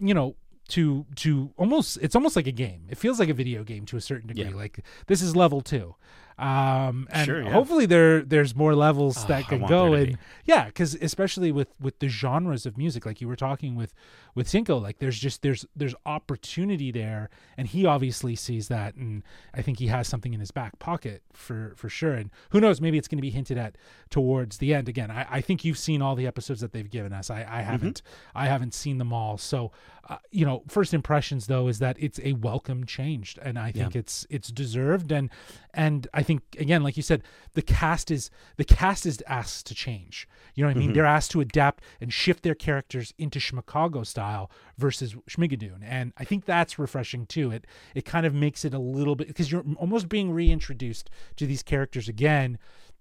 you 0.00 0.12
know, 0.12 0.34
to 0.68 1.06
to 1.16 1.50
almost 1.56 1.98
it's 2.00 2.14
almost 2.14 2.36
like 2.36 2.46
a 2.46 2.52
game. 2.52 2.82
It 2.88 2.98
feels 2.98 3.18
like 3.18 3.28
a 3.28 3.34
video 3.34 3.64
game 3.64 3.86
to 3.86 3.96
a 3.96 4.00
certain 4.00 4.28
degree. 4.28 4.50
Yeah. 4.50 4.56
Like 4.56 4.80
this 5.06 5.22
is 5.22 5.34
level 5.34 5.60
two. 5.60 5.94
Um 6.38 7.08
and 7.10 7.26
Sure, 7.26 7.42
yeah. 7.42 7.50
hopefully 7.50 7.84
there 7.86 8.22
there's 8.22 8.54
more 8.54 8.74
levels 8.74 9.24
Oh, 9.24 9.28
that 9.28 9.48
can 9.48 9.66
go 9.66 9.92
and 9.94 10.06
be. 10.12 10.16
yeah 10.44 10.66
because 10.66 10.94
especially 10.94 11.50
with 11.50 11.68
with 11.80 11.98
the 11.98 12.08
genres 12.08 12.64
of 12.64 12.78
music 12.78 13.04
like 13.04 13.20
you 13.20 13.26
were 13.26 13.34
talking 13.36 13.74
with 13.74 13.92
with 14.36 14.48
cinco 14.48 14.76
like 14.78 14.98
there's 14.98 15.18
just 15.18 15.42
there's 15.42 15.66
there's 15.74 15.96
opportunity 16.06 16.92
there 16.92 17.28
and 17.56 17.66
he 17.68 17.84
obviously 17.86 18.36
sees 18.36 18.68
that 18.68 18.94
and 18.94 19.24
i 19.52 19.60
think 19.62 19.80
he 19.80 19.88
has 19.88 20.06
something 20.06 20.32
in 20.32 20.38
his 20.38 20.52
back 20.52 20.78
pocket 20.78 21.22
for 21.32 21.72
for 21.76 21.88
sure 21.88 22.12
and 22.14 22.30
who 22.50 22.60
knows 22.60 22.80
maybe 22.80 22.98
it's 22.98 23.08
going 23.08 23.18
to 23.18 23.22
be 23.22 23.30
hinted 23.30 23.58
at 23.58 23.76
towards 24.10 24.58
the 24.58 24.72
end. 24.72 24.88
Again 24.88 25.10
i, 25.10 25.26
I 25.28 25.40
think 25.40 25.64
you've 25.64 25.78
seen 25.78 26.00
all 26.02 26.14
the 26.14 26.26
episodes 26.28 26.60
that 26.60 26.72
they've 26.72 26.88
given 26.88 27.12
us. 27.12 27.30
I 27.30 27.44
i 27.48 27.62
haven't 27.62 28.00
i 28.34 28.46
haven't 28.46 28.74
seen 28.74 28.98
them 28.98 29.12
all. 29.12 29.38
So 29.38 29.72
uh, 30.08 30.16
you 30.30 30.46
know 30.46 30.62
first 30.68 30.94
impressions 30.94 31.48
though 31.48 31.66
is 31.68 31.80
that 31.80 31.96
it's 31.98 32.18
a 32.24 32.32
welcome 32.34 32.86
change 32.86 33.36
and 33.42 33.58
i 33.58 33.70
think 33.70 33.94
it's 33.94 34.26
it's 34.30 34.48
deserved 34.50 35.12
and 35.12 35.28
and 35.74 36.06
i 36.14 36.22
think 36.22 36.42
again, 36.58 36.82
like 36.82 36.96
you 36.96 37.02
said, 37.02 37.22
the 37.54 37.62
cast 37.62 38.10
is 38.10 38.30
the 38.56 38.64
cast 38.64 39.06
is 39.06 39.22
asked 39.26 39.66
to 39.66 39.74
change. 39.74 40.28
You 40.54 40.64
know 40.64 40.68
what 40.70 40.76
I 40.76 40.80
mean? 40.80 40.90
Mhm. 40.90 40.94
They're 40.94 41.06
asked 41.06 41.30
to 41.32 41.40
adapt 41.40 41.82
and 42.00 42.12
shift 42.12 42.42
their 42.42 42.54
characters 42.54 43.14
into 43.18 43.38
Schmicago 43.38 44.02
style 44.02 44.50
versus 44.76 45.14
Schmigadoon, 45.28 45.80
and 45.82 46.12
I 46.16 46.24
think 46.24 46.44
that's 46.44 46.78
refreshing 46.78 47.26
too. 47.26 47.50
It 47.50 47.66
it 47.94 48.04
kind 48.04 48.26
of 48.26 48.34
makes 48.34 48.64
it 48.64 48.74
a 48.74 48.78
little 48.78 49.14
bit 49.14 49.28
because 49.28 49.52
you're 49.52 49.64
almost 49.76 50.08
being 50.08 50.32
reintroduced 50.32 51.10
to 51.36 51.46
these 51.46 51.62
characters 51.62 52.08
again 52.08 52.58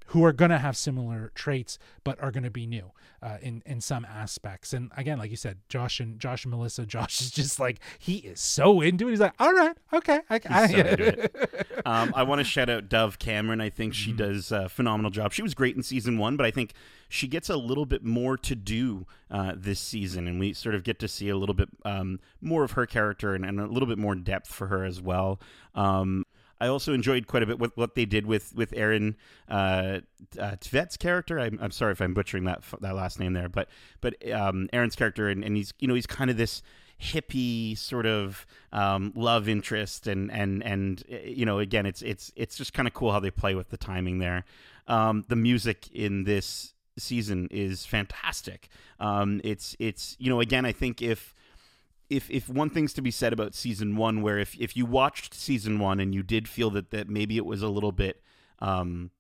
who 0.08 0.24
are 0.24 0.34
going 0.34 0.52
to 0.52 0.58
have 0.58 0.76
similar 0.78 1.32
traits 1.36 1.78
but 2.04 2.22
are 2.22 2.32
going 2.32 2.44
to 2.44 2.52
be 2.52 2.66
new 2.68 2.92
uh, 3.22 3.38
in 3.42 3.62
in 3.66 3.82
some 3.82 4.06
aspects 4.06 4.74
and 4.74 4.92
again 4.96 5.18
like 5.18 5.32
you 5.32 5.38
said 5.38 5.58
josh 5.70 6.00
and 6.00 6.20
josh 6.20 6.46
and 6.46 6.52
melissa 6.52 6.86
josh 6.86 7.20
is 7.22 7.32
just 7.32 7.60
like 7.60 7.80
he 8.00 8.18
is 8.18 8.40
so 8.40 8.82
into 8.82 9.08
it 9.08 9.12
he's 9.12 9.20
like 9.20 9.34
all 9.40 9.54
right 9.54 9.76
okay 9.94 10.20
I, 10.30 10.40
I, 10.50 10.68
so 10.68 10.78
it. 10.78 11.36
Um, 11.86 12.12
I 12.16 12.24
want 12.24 12.40
to 12.40 12.44
shout 12.44 12.70
out 12.70 12.90
Dove 12.90 13.18
Cameron. 13.20 13.62
I 13.62 13.70
think 13.70 13.94
Mm-hmm. 13.94 14.04
she 14.04 14.12
does 14.12 14.52
a 14.52 14.68
phenomenal 14.68 15.10
job. 15.12 15.32
She 15.32 15.42
was 15.42 15.54
great 15.54 15.76
in 15.78 15.84
season 15.84 16.18
one, 16.18 16.36
but 16.36 16.46
I 16.46 16.52
think 16.52 16.74
she 17.08 17.28
gets 17.28 17.50
a 17.50 17.56
little 17.56 17.86
bit 17.86 18.04
more 18.04 18.36
to 18.40 18.56
do 18.56 19.06
uh, 19.32 19.54
this 19.56 19.80
season, 19.80 20.28
and 20.28 20.38
we 20.40 20.52
sort 20.52 20.76
of 20.76 20.84
get 20.84 21.00
to 21.00 21.08
see 21.08 21.30
a 21.30 21.38
little 21.38 21.56
bit 21.56 21.70
um, 21.86 22.20
more 22.42 22.64
of 22.66 22.72
her 22.72 22.86
character 22.86 23.34
and, 23.36 23.46
and 23.46 23.62
a 23.62 23.68
little 23.68 23.88
bit 23.88 23.98
more 23.98 24.16
depth 24.16 24.50
for 24.54 24.68
her 24.68 24.84
as 24.84 25.00
well. 25.00 25.40
Um, 25.76 26.26
I 26.60 26.68
also 26.68 26.94
enjoyed 26.94 27.28
quite 27.28 27.44
a 27.44 27.46
bit 27.46 27.78
what 27.78 27.96
they 27.96 28.06
did 28.06 28.26
with 28.26 28.56
with 28.56 28.74
Aaron 28.76 29.16
uh, 29.50 30.00
uh, 30.40 30.56
Tveit's 30.60 30.98
character. 30.98 31.40
I'm, 31.40 31.60
I'm 31.62 31.72
sorry 31.72 31.92
if 31.92 32.02
I'm 32.02 32.14
butchering 32.14 32.46
that 32.46 32.64
that 32.82 32.96
last 32.96 33.20
name 33.20 33.34
there, 33.34 33.50
but 33.50 33.70
but 34.02 34.16
um, 34.32 34.70
Aaron's 34.74 34.96
character, 34.96 35.30
and, 35.30 35.44
and 35.44 35.56
he's 35.56 35.74
you 35.80 35.88
know 35.88 35.94
he's 35.94 36.08
kind 36.08 36.30
of 36.30 36.38
this 36.38 36.62
hippie 37.00 37.78
sort 37.78 38.06
of 38.06 38.46
um, 38.72 39.14
love 39.16 39.48
interest, 39.48 40.08
and 40.08 40.32
and 40.32 40.64
and 40.64 41.04
you 41.10 41.46
know 41.46 41.60
again 41.60 41.86
it's 41.86 42.02
it's 42.02 42.32
it's 42.36 42.58
just 42.58 42.74
kind 42.74 42.88
of 42.88 42.94
cool 42.94 43.12
how 43.12 43.20
they 43.20 43.32
play 43.32 43.56
with 43.56 43.70
the 43.70 43.78
timing 43.78 44.20
there. 44.20 44.46
Um, 44.88 45.26
the 45.28 45.36
music 45.36 45.90
in 45.92 46.24
this 46.24 46.74
season 46.98 47.48
is 47.52 47.86
fantastic. 47.86 48.70
Um, 49.00 49.42
it's 49.44 49.76
it's 49.80 50.16
you 50.20 50.30
know 50.30 50.40
again 50.40 50.66
I 50.66 50.72
think 50.72 51.02
if 51.02 51.34
if 52.10 52.30
if 52.30 52.50
one 52.50 52.70
thing's 52.70 52.94
to 52.94 53.02
be 53.02 53.12
said 53.12 53.34
about 53.34 53.54
season 53.54 53.96
one, 53.96 54.22
where 54.22 54.40
if 54.40 54.56
if 54.60 54.78
you 54.78 54.86
watched 54.86 55.34
season 55.34 55.80
one 55.80 56.00
and 56.00 56.14
you 56.16 56.24
did 56.24 56.48
feel 56.48 56.70
that 56.72 56.92
that 56.92 57.10
maybe 57.10 57.38
it 57.38 57.46
was 57.46 57.62
a 57.62 57.68
little 57.68 57.92
bit, 57.92 58.22
um, 58.60 59.12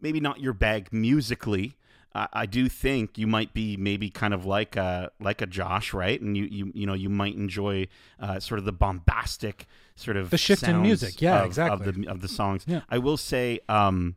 maybe 0.00 0.20
not 0.20 0.40
your 0.40 0.52
bag 0.52 0.92
musically, 0.92 1.76
I, 2.14 2.28
I 2.32 2.46
do 2.46 2.68
think 2.68 3.18
you 3.18 3.26
might 3.26 3.52
be 3.52 3.76
maybe 3.76 4.10
kind 4.10 4.32
of 4.32 4.46
like 4.46 4.76
a 4.76 5.10
like 5.18 5.42
a 5.42 5.46
Josh, 5.46 5.92
right? 5.92 6.20
And 6.20 6.36
you 6.36 6.44
you 6.44 6.72
you 6.74 6.86
know 6.86 6.94
you 6.94 7.08
might 7.08 7.34
enjoy 7.34 7.88
uh, 8.20 8.38
sort 8.38 8.58
of 8.58 8.64
the 8.64 8.72
bombastic 8.72 9.66
sort 9.96 10.16
of 10.16 10.30
The 10.30 10.38
shift 10.38 10.62
in 10.62 10.82
music. 10.82 11.20
Yeah, 11.20 11.40
of, 11.40 11.46
exactly. 11.46 11.88
of 11.88 11.94
the 11.94 12.08
of 12.08 12.20
the 12.20 12.28
songs. 12.28 12.64
Yeah. 12.66 12.82
I 12.88 12.98
will 12.98 13.16
say. 13.16 13.60
Um, 13.68 14.16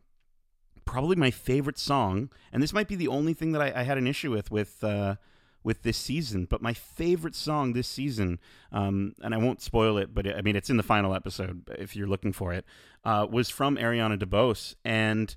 Probably 0.86 1.16
my 1.16 1.32
favorite 1.32 1.80
song, 1.80 2.30
and 2.52 2.62
this 2.62 2.74
might 2.74 2.90
be 2.90 2.96
the 2.98 3.08
only 3.08 3.34
thing 3.34 3.54
that 3.54 3.62
I, 3.62 3.72
I 3.74 3.84
had 3.84 3.98
an 3.98 4.06
issue 4.06 4.32
with 4.32 4.52
with 4.52 4.84
uh, 4.84 5.16
with 5.64 5.84
this 5.84 5.98
season. 5.98 6.46
But 6.50 6.62
my 6.62 6.74
favorite 6.74 7.36
song 7.36 7.74
this 7.74 7.88
season, 7.88 8.40
um, 8.72 9.16
and 9.22 9.34
I 9.34 9.38
won't 9.38 9.62
spoil 9.62 9.98
it, 9.98 10.14
but 10.14 10.28
I 10.28 10.42
mean 10.42 10.56
it's 10.56 10.70
in 10.70 10.78
the 10.78 10.84
final 10.84 11.14
episode 11.14 11.70
if 11.78 11.96
you're 11.96 12.08
looking 12.08 12.34
for 12.34 12.54
it, 12.54 12.66
uh, 13.04 13.28
was 13.30 13.50
from 13.50 13.78
Ariana 13.78 14.18
DeBose, 14.18 14.76
and 14.84 15.36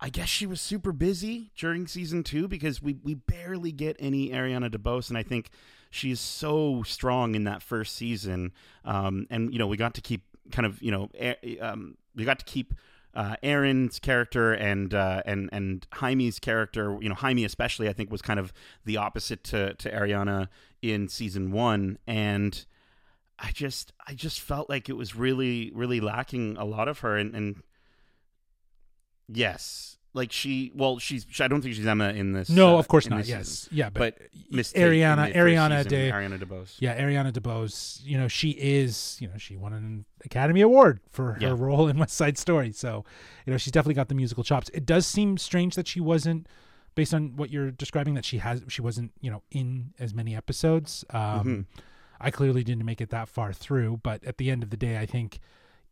I 0.00 0.08
guess 0.08 0.28
she 0.28 0.46
was 0.46 0.60
super 0.60 0.92
busy 0.92 1.52
during 1.56 1.86
season 1.86 2.22
two 2.22 2.48
because 2.48 2.82
we 2.82 2.98
we 3.02 3.14
barely 3.14 3.72
get 3.72 3.96
any 3.98 4.30
Ariana 4.30 4.70
DeBose, 4.70 5.08
and 5.08 5.18
I 5.18 5.22
think 5.22 5.50
she's 5.90 6.20
so 6.20 6.82
strong 6.82 7.34
in 7.34 7.44
that 7.44 7.62
first 7.62 7.94
season, 7.94 8.52
um, 8.84 9.26
and 9.30 9.52
you 9.52 9.58
know 9.58 9.66
we 9.66 9.76
got 9.76 9.94
to 9.94 10.00
keep 10.00 10.22
kind 10.50 10.66
of 10.66 10.82
you 10.82 10.90
know 10.90 11.08
um, 11.60 11.96
we 12.16 12.24
got 12.24 12.38
to 12.40 12.44
keep 12.44 12.74
uh, 13.14 13.36
Aaron's 13.42 13.98
character 13.98 14.52
and 14.52 14.94
uh, 14.94 15.22
and 15.26 15.48
and 15.52 15.86
Jaime's 15.94 16.38
character, 16.38 16.96
you 17.00 17.08
know, 17.08 17.14
Jaime 17.14 17.44
especially, 17.44 17.88
I 17.88 17.92
think 17.92 18.10
was 18.10 18.22
kind 18.22 18.40
of 18.40 18.52
the 18.84 18.96
opposite 18.96 19.44
to 19.44 19.74
to 19.74 19.90
Ariana 19.90 20.48
in 20.80 21.08
season 21.08 21.52
one, 21.52 21.98
and 22.06 22.64
I 23.38 23.50
just 23.52 23.92
I 24.06 24.14
just 24.14 24.40
felt 24.40 24.70
like 24.70 24.88
it 24.88 24.96
was 24.96 25.14
really 25.14 25.70
really 25.74 26.00
lacking 26.00 26.56
a 26.56 26.64
lot 26.64 26.88
of 26.88 27.00
her, 27.00 27.16
and, 27.16 27.34
and 27.34 27.62
yes, 29.28 29.98
like 30.14 30.30
she, 30.30 30.70
well, 30.74 30.98
she's 30.98 31.24
I 31.40 31.48
don't 31.48 31.62
think 31.62 31.74
she's 31.74 31.86
Emma 31.86 32.10
in 32.10 32.32
this. 32.32 32.50
no 32.50 32.76
uh, 32.76 32.78
of 32.78 32.86
course 32.88 33.08
not 33.08 33.26
yes 33.26 33.48
season. 33.48 33.76
yeah 33.78 33.90
but, 33.90 34.18
but 34.18 34.28
Miss 34.50 34.72
ariana 34.74 35.32
ariana 35.34 35.86
de 35.88 36.10
Ariana 36.10 36.38
DeBose. 36.38 36.76
yeah 36.80 37.00
ariana 37.00 37.32
debose 37.32 38.00
you 38.04 38.18
know 38.18 38.28
she 38.28 38.50
is 38.50 39.16
you 39.20 39.28
know 39.28 39.38
she 39.38 39.56
won 39.56 39.72
an 39.72 40.04
academy 40.24 40.60
award 40.60 41.00
for 41.10 41.32
her 41.32 41.38
Yeah. 41.40 41.54
role 41.56 41.88
in 41.88 41.96
west 41.98 42.14
side 42.16 42.36
story 42.36 42.72
so 42.72 43.04
you 43.46 43.50
know 43.52 43.56
she's 43.56 43.72
definitely 43.72 43.94
got 43.94 44.08
the 44.08 44.14
musical 44.14 44.44
chops 44.44 44.68
it 44.74 44.84
does 44.84 45.06
seem 45.06 45.38
strange 45.38 45.74
that 45.76 45.88
she 45.88 46.00
wasn't 46.00 46.46
based 46.94 47.14
on 47.14 47.34
what 47.36 47.48
you're 47.50 47.70
describing 47.70 48.12
that 48.14 48.24
she 48.26 48.36
has 48.38 48.62
she 48.68 48.82
wasn't 48.82 49.12
you 49.22 49.30
know 49.30 49.42
in 49.50 49.94
as 49.98 50.12
many 50.12 50.36
episodes 50.36 51.04
um 51.10 51.20
Mhm. 51.20 51.64
i 52.20 52.30
clearly 52.30 52.62
didn't 52.62 52.84
make 52.84 53.00
it 53.00 53.08
that 53.10 53.28
far 53.28 53.52
through 53.54 54.00
but 54.02 54.22
at 54.24 54.36
the 54.36 54.50
end 54.50 54.62
of 54.62 54.68
the 54.68 54.76
day 54.76 54.98
i 54.98 55.06
think 55.06 55.40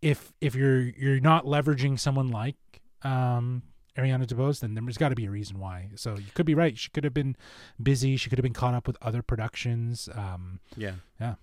if 0.03 0.33
if 0.43 0.55
you're 0.55 0.81
you're 0.83 1.21
not 1.21 1.47
leveraging 1.47 1.99
someone 1.99 2.29
like 2.29 2.57
um 3.03 3.63
Ariana 4.01 4.27
DeBose, 4.27 4.61
then 4.61 4.75
there's 4.75 4.99
got 4.99 5.11
to 5.11 5.15
be 5.15 5.27
a 5.27 5.31
reason 5.31 5.59
why. 5.59 5.91
So 5.95 6.15
you 6.15 6.31
could 6.35 6.47
be 6.47 6.55
right. 6.55 6.77
She 6.77 6.91
could 6.91 7.05
have 7.05 7.15
been 7.15 7.37
busy. 7.83 8.17
She 8.17 8.31
could 8.31 8.39
have 8.39 8.43
been 8.45 8.53
caught 8.53 8.75
up 8.75 8.87
with 8.87 8.97
other 9.03 9.23
productions. 9.23 10.09
Um, 10.15 10.61
Yeah. 10.77 10.93
Yeah. 11.21 11.35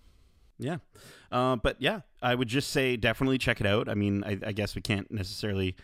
Yeah. 0.59 0.77
Uh, 1.31 1.55
but 1.55 1.77
yeah, 1.79 2.01
I 2.21 2.35
would 2.35 2.47
just 2.47 2.71
say 2.71 2.97
definitely 2.97 3.37
check 3.37 3.61
it 3.61 3.67
out. 3.67 3.87
I 3.87 3.93
mean, 3.93 4.23
I, 4.23 4.39
I 4.47 4.51
guess 4.51 4.75
we 4.75 4.81
can't 4.81 5.09
necessarily 5.11 5.75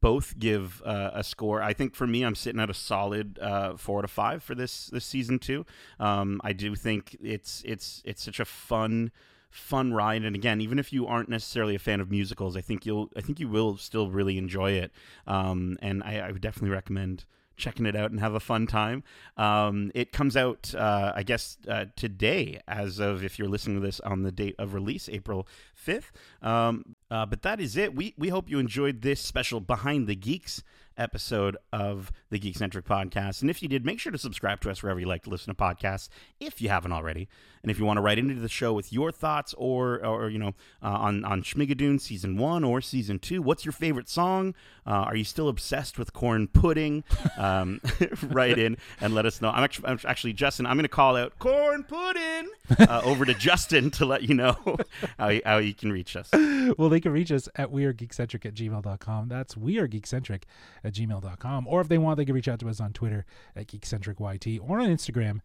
both 0.00 0.38
give 0.38 0.82
uh, 0.84 1.10
a 1.14 1.22
score. 1.22 1.62
I 1.62 1.72
think 1.74 1.94
for 1.94 2.06
me, 2.06 2.22
I'm 2.24 2.34
sitting 2.34 2.60
at 2.60 2.70
a 2.70 2.74
solid 2.74 3.38
uh, 3.38 3.76
four 3.76 4.02
to 4.02 4.08
five 4.08 4.42
for 4.42 4.54
this 4.54 4.86
this 4.86 5.04
season 5.04 5.38
two. 5.38 5.64
Um, 6.00 6.40
I 6.42 6.52
do 6.52 6.74
think 6.74 7.16
it's 7.22 7.62
it's 7.64 8.02
it's 8.04 8.22
such 8.22 8.40
a 8.40 8.44
fun 8.44 9.12
fun 9.52 9.92
ride 9.92 10.24
and 10.24 10.34
again 10.34 10.60
even 10.60 10.78
if 10.78 10.92
you 10.92 11.06
aren't 11.06 11.28
necessarily 11.28 11.74
a 11.74 11.78
fan 11.78 12.00
of 12.00 12.10
musicals 12.10 12.56
i 12.56 12.60
think 12.60 12.86
you'll 12.86 13.10
i 13.16 13.20
think 13.20 13.38
you 13.38 13.46
will 13.46 13.76
still 13.76 14.10
really 14.10 14.38
enjoy 14.38 14.72
it 14.72 14.90
um, 15.26 15.76
and 15.82 16.02
I, 16.02 16.18
I 16.20 16.32
would 16.32 16.40
definitely 16.40 16.70
recommend 16.70 17.26
checking 17.56 17.86
it 17.86 17.94
out 17.94 18.10
and 18.10 18.18
have 18.18 18.34
a 18.34 18.40
fun 18.40 18.66
time. 18.66 19.04
Um, 19.36 19.92
it 19.94 20.10
comes 20.12 20.36
out, 20.36 20.74
uh, 20.74 21.12
I 21.14 21.22
guess, 21.22 21.58
uh, 21.68 21.86
today, 21.96 22.60
as 22.66 22.98
of 22.98 23.22
if 23.22 23.38
you're 23.38 23.48
listening 23.48 23.80
to 23.80 23.86
this 23.86 24.00
on 24.00 24.22
the 24.22 24.32
date 24.32 24.54
of 24.58 24.74
release, 24.74 25.08
April 25.08 25.46
5th. 25.86 26.10
Um, 26.42 26.96
uh, 27.10 27.26
but 27.26 27.42
that 27.42 27.60
is 27.60 27.76
it. 27.76 27.94
We, 27.94 28.14
we 28.18 28.30
hope 28.30 28.50
you 28.50 28.58
enjoyed 28.58 29.02
this 29.02 29.20
special 29.20 29.60
Behind 29.60 30.06
the 30.06 30.16
Geeks 30.16 30.62
episode 30.96 31.56
of 31.72 32.12
the 32.30 32.38
Geekcentric 32.38 32.82
podcast. 32.82 33.40
And 33.40 33.50
if 33.50 33.62
you 33.62 33.68
did, 33.68 33.84
make 33.84 33.98
sure 34.00 34.12
to 34.12 34.18
subscribe 34.18 34.60
to 34.62 34.70
us 34.70 34.82
wherever 34.82 35.00
you 35.00 35.06
like 35.06 35.22
to 35.24 35.30
listen 35.30 35.54
to 35.54 35.60
podcasts, 35.62 36.08
if 36.40 36.60
you 36.62 36.68
haven't 36.68 36.92
already. 36.92 37.28
And 37.62 37.70
if 37.70 37.78
you 37.78 37.84
want 37.84 37.96
to 37.98 38.00
write 38.00 38.18
into 38.18 38.34
the 38.34 38.48
show 38.48 38.72
with 38.72 38.92
your 38.92 39.12
thoughts 39.12 39.54
or, 39.56 40.04
or 40.04 40.28
you 40.28 40.38
know, 40.38 40.48
uh, 40.82 40.88
on, 40.88 41.24
on 41.24 41.42
Schmigadoon 41.44 42.00
season 42.00 42.36
one 42.36 42.64
or 42.64 42.80
season 42.80 43.20
two, 43.20 43.40
what's 43.40 43.64
your 43.64 43.70
favorite 43.72 44.08
song? 44.08 44.54
Uh, 44.84 44.90
are 44.90 45.14
you 45.14 45.22
still 45.22 45.48
obsessed 45.48 45.96
with 45.96 46.12
corn 46.12 46.48
pudding? 46.48 47.04
Um, 47.38 47.80
write 48.24 48.58
in 48.58 48.76
and 49.00 49.14
let 49.14 49.26
us 49.26 49.40
know. 49.40 49.50
I'm 49.50 49.62
actually, 49.62 49.86
I'm 49.88 49.98
actually 50.06 50.32
Justin, 50.32 50.66
I'm 50.66 50.76
going 50.76 50.82
to 50.84 50.88
call 50.88 51.16
out 51.16 51.38
corn 51.38 51.84
pudding 51.84 52.50
uh, 52.80 53.00
over 53.04 53.24
to 53.24 53.34
Justin 53.34 53.92
to 53.92 54.06
let 54.06 54.22
you 54.22 54.34
know 54.34 54.56
how, 55.18 55.28
you- 55.28 55.42
how 55.44 55.58
you 55.58 55.72
can 55.72 55.92
reach 55.92 56.16
us. 56.16 56.30
well, 56.76 56.88
they 56.88 56.98
can 57.00 57.12
reach 57.12 57.30
us 57.30 57.48
at 57.54 57.70
wearegeekcentric 57.70 58.44
at 58.44 58.54
gmail.com. 58.54 59.28
That's 59.28 59.54
wearegeekcentric 59.54 60.42
at 60.84 60.94
gmail.com. 60.94 61.66
Or 61.66 61.80
if 61.80 61.88
they 61.88 61.98
want, 61.98 62.16
they 62.16 62.24
can 62.24 62.34
reach 62.34 62.48
out 62.48 62.60
to 62.60 62.68
us 62.68 62.80
on 62.80 62.92
Twitter 62.92 63.24
at 63.56 63.66
geekcentricyt 63.66 64.60
or 64.62 64.80
on 64.80 64.88
Instagram 64.88 65.40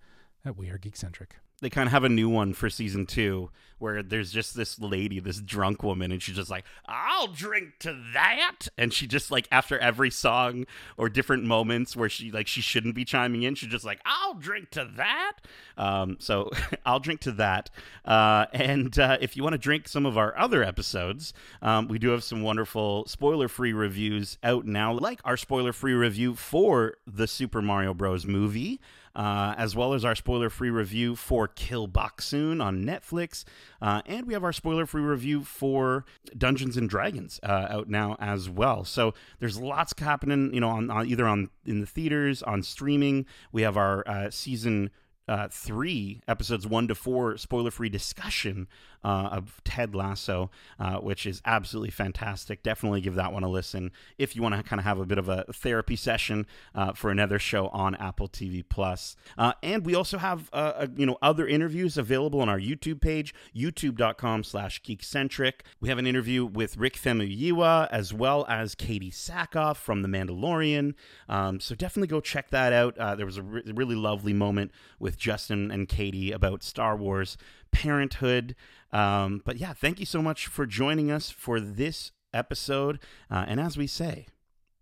at 0.46 0.56
wearegeekcentric. 0.56 1.32
They 1.62 1.70
kind 1.70 1.88
of 1.88 1.92
have 1.92 2.04
a 2.04 2.10
new 2.10 2.30
one 2.30 2.54
for 2.54 2.70
season 2.70 3.06
two 3.06 3.50
where 3.80 4.02
there's 4.02 4.32
just 4.32 4.56
this 4.56 4.80
lady, 4.80 5.20
this 5.20 5.40
drunk 5.40 5.84
woman, 5.84 6.12
and 6.12 6.22
she's 6.22 6.36
just 6.36 6.50
like, 6.50 6.66
I'll 6.88 7.28
drink 7.28 7.80
to 7.80 7.96
that. 8.14 8.68
And 8.78 8.92
she 8.92 9.06
just 9.06 9.30
like 9.30 9.48
after 9.52 9.78
every 9.78 10.10
song 10.10 10.66
or 10.98 11.10
different 11.10 11.44
moments 11.44 11.96
where 11.96 12.10
she 12.10 12.32
like 12.32 12.48
she 12.48 12.62
shouldn't 12.62 12.96
be 12.96 13.06
chiming 13.06 13.44
in, 13.44 13.56
she's 13.56 13.70
just 13.70 13.86
like, 13.86 14.00
I'll 14.06 14.34
drink 14.34 14.72
to 14.72 14.90
that. 14.98 15.34
Um, 15.78 16.18
so 16.20 16.50
I'll 16.86 17.00
drink 17.00 17.22
to 17.22 17.32
that. 17.34 17.70
Uh, 18.04 18.46
and 18.52 18.98
uh, 18.98 19.18
if 19.22 19.38
you 19.38 19.44
want 19.44 19.54
to 19.54 19.60
drink 19.60 19.88
some 19.88 20.06
of 20.06 20.18
our 20.18 20.38
other 20.38 20.64
episodes, 20.64 21.34
um, 21.62 21.88
we 21.88 22.00
do 22.00 22.10
have 22.10 22.24
some 22.24 22.42
wonderful 22.42 23.06
spoiler 23.08 23.48
free 23.48 23.74
reviews 23.74 24.38
out 24.44 24.66
now, 24.66 24.94
like 24.94 25.22
our 25.24 25.38
spoiler 25.38 25.74
free 25.74 25.94
review 25.94 26.36
for 26.36 26.96
the 27.06 27.28
Super 27.28 27.62
Mario 27.62 27.94
Bros. 27.94 28.26
movie 28.26 28.80
uh, 29.18 29.56
as 29.58 29.76
well 29.76 29.94
as 29.94 30.06
our 30.06 30.16
spoiler 30.16 30.50
free 30.50 30.70
review 30.70 31.16
for 31.16 31.48
Kill 31.48 31.88
Boksoon 31.88 32.64
on 32.64 32.86
Netflix. 32.86 33.44
Uh, 33.82 34.04
and 34.06 34.28
we 34.28 34.34
have 34.34 34.44
our 34.44 34.54
spoiler 34.54 34.86
free 34.86 35.02
review 35.02 35.44
for 35.44 36.06
Dungeons 36.38 36.78
and 36.78 36.88
Dragons 36.88 37.40
uh, 37.42 37.66
out 37.70 37.90
now 37.90 38.16
as 38.20 38.48
well. 38.48 38.86
So 38.86 39.16
there's 39.40 39.60
lots 39.60 39.94
happening, 39.98 40.54
you 40.54 40.62
know, 40.62 40.70
on, 40.70 40.92
on 40.92 41.08
either 41.08 41.28
on 41.28 41.50
in 41.66 41.82
the 41.82 41.88
theaters, 41.88 42.44
on 42.44 42.62
streaming. 42.62 43.26
We 43.52 43.64
have 43.64 43.76
our 43.76 44.08
uh, 44.08 44.30
season 44.30 44.92
uh, 45.28 45.48
three 45.50 46.22
episodes 46.28 46.66
one 46.66 46.88
to 46.88 46.96
four 46.96 47.38
spoiler 47.38 47.72
free 47.72 47.90
discussion 47.90 48.68
uh, 49.04 49.30
of 49.32 49.62
Ted 49.64 49.96
Lasso, 49.96 50.50
uh, 50.80 50.98
which 50.98 51.26
is 51.26 51.42
absolutely 51.46 51.92
fantastic. 51.92 52.64
Definitely 52.64 53.02
give 53.02 53.16
that 53.16 53.32
one 53.32 53.44
a 53.44 53.50
listen 53.50 53.92
if 54.18 54.36
you 54.36 54.42
want 54.42 54.56
to 54.56 54.64
kind 54.64 54.80
of 54.80 54.86
have 54.86 55.00
a 55.00 55.06
bit 55.06 55.18
of 55.18 55.30
a 55.30 55.46
therapy 55.54 55.96
session 55.96 56.46
uh, 56.76 56.94
for 56.94 57.12
another 57.12 57.40
show 57.40 57.68
on 57.70 57.96
Apple 57.96 58.28
TV 58.28 58.64
Plus. 58.68 59.16
Uh, 59.38 59.54
and 59.64 59.86
we 59.86 59.96
also 59.96 60.18
have 60.18 60.50
uh, 60.54 60.88
you 60.96 61.06
know 61.06 61.18
other 61.22 61.48
interviews 61.48 61.98
available 61.98 62.42
on 62.42 62.50
our 62.50 62.60
YouTube 62.60 63.02
page, 63.02 63.34
YouTube.com/slash 63.56 64.82
Geekcentric. 64.82 65.54
We 65.80 65.90
have 65.90 65.98
an 65.98 66.08
interview 66.08 66.46
with 66.46 66.78
Rick 66.78 66.96
Famuyiwa 66.96 67.88
as 67.92 68.14
well 68.14 68.46
as 68.50 68.76
Katee 68.76 69.14
Sackhoff 69.14 69.78
from 69.78 70.02
The 70.02 70.08
Mandalorian. 70.08 70.94
Um, 71.30 71.60
so 71.60 71.76
definitely 71.76 72.08
go 72.08 72.20
check 72.20 72.50
that 72.50 72.74
out. 72.74 72.96
there 73.18 73.26
was 73.26 73.38
a 73.38 73.44
re- 73.44 73.64
really 73.66 73.96
lovely 73.96 74.34
moment 74.34 74.72
with 75.18 75.24
Justin 75.24 75.72
and 75.72 75.90
Katee 75.90 76.32
about 76.32 76.62
Star 76.62 76.96
Wars 76.96 77.38
parenthood. 77.72 78.56
Um, 78.92 79.42
but 79.44 79.58
yeah, 79.58 79.74
thank 79.74 80.00
you 80.00 80.06
so 80.06 80.22
much 80.22 80.46
for 80.46 80.68
joining 80.68 81.10
us 81.10 81.32
for 81.32 81.60
this 81.60 82.12
episode. 82.34 83.00
Uh, 83.32 83.46
and 83.48 83.60
as 83.60 83.78
we 83.78 83.88
say, 83.88 84.28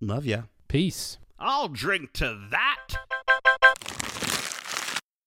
love 0.02 0.26
ya. 0.26 0.44
Peace. 0.68 1.18
I'll 1.40 1.70
drink 1.70 2.12
to 2.14 2.38
that. 2.52 2.88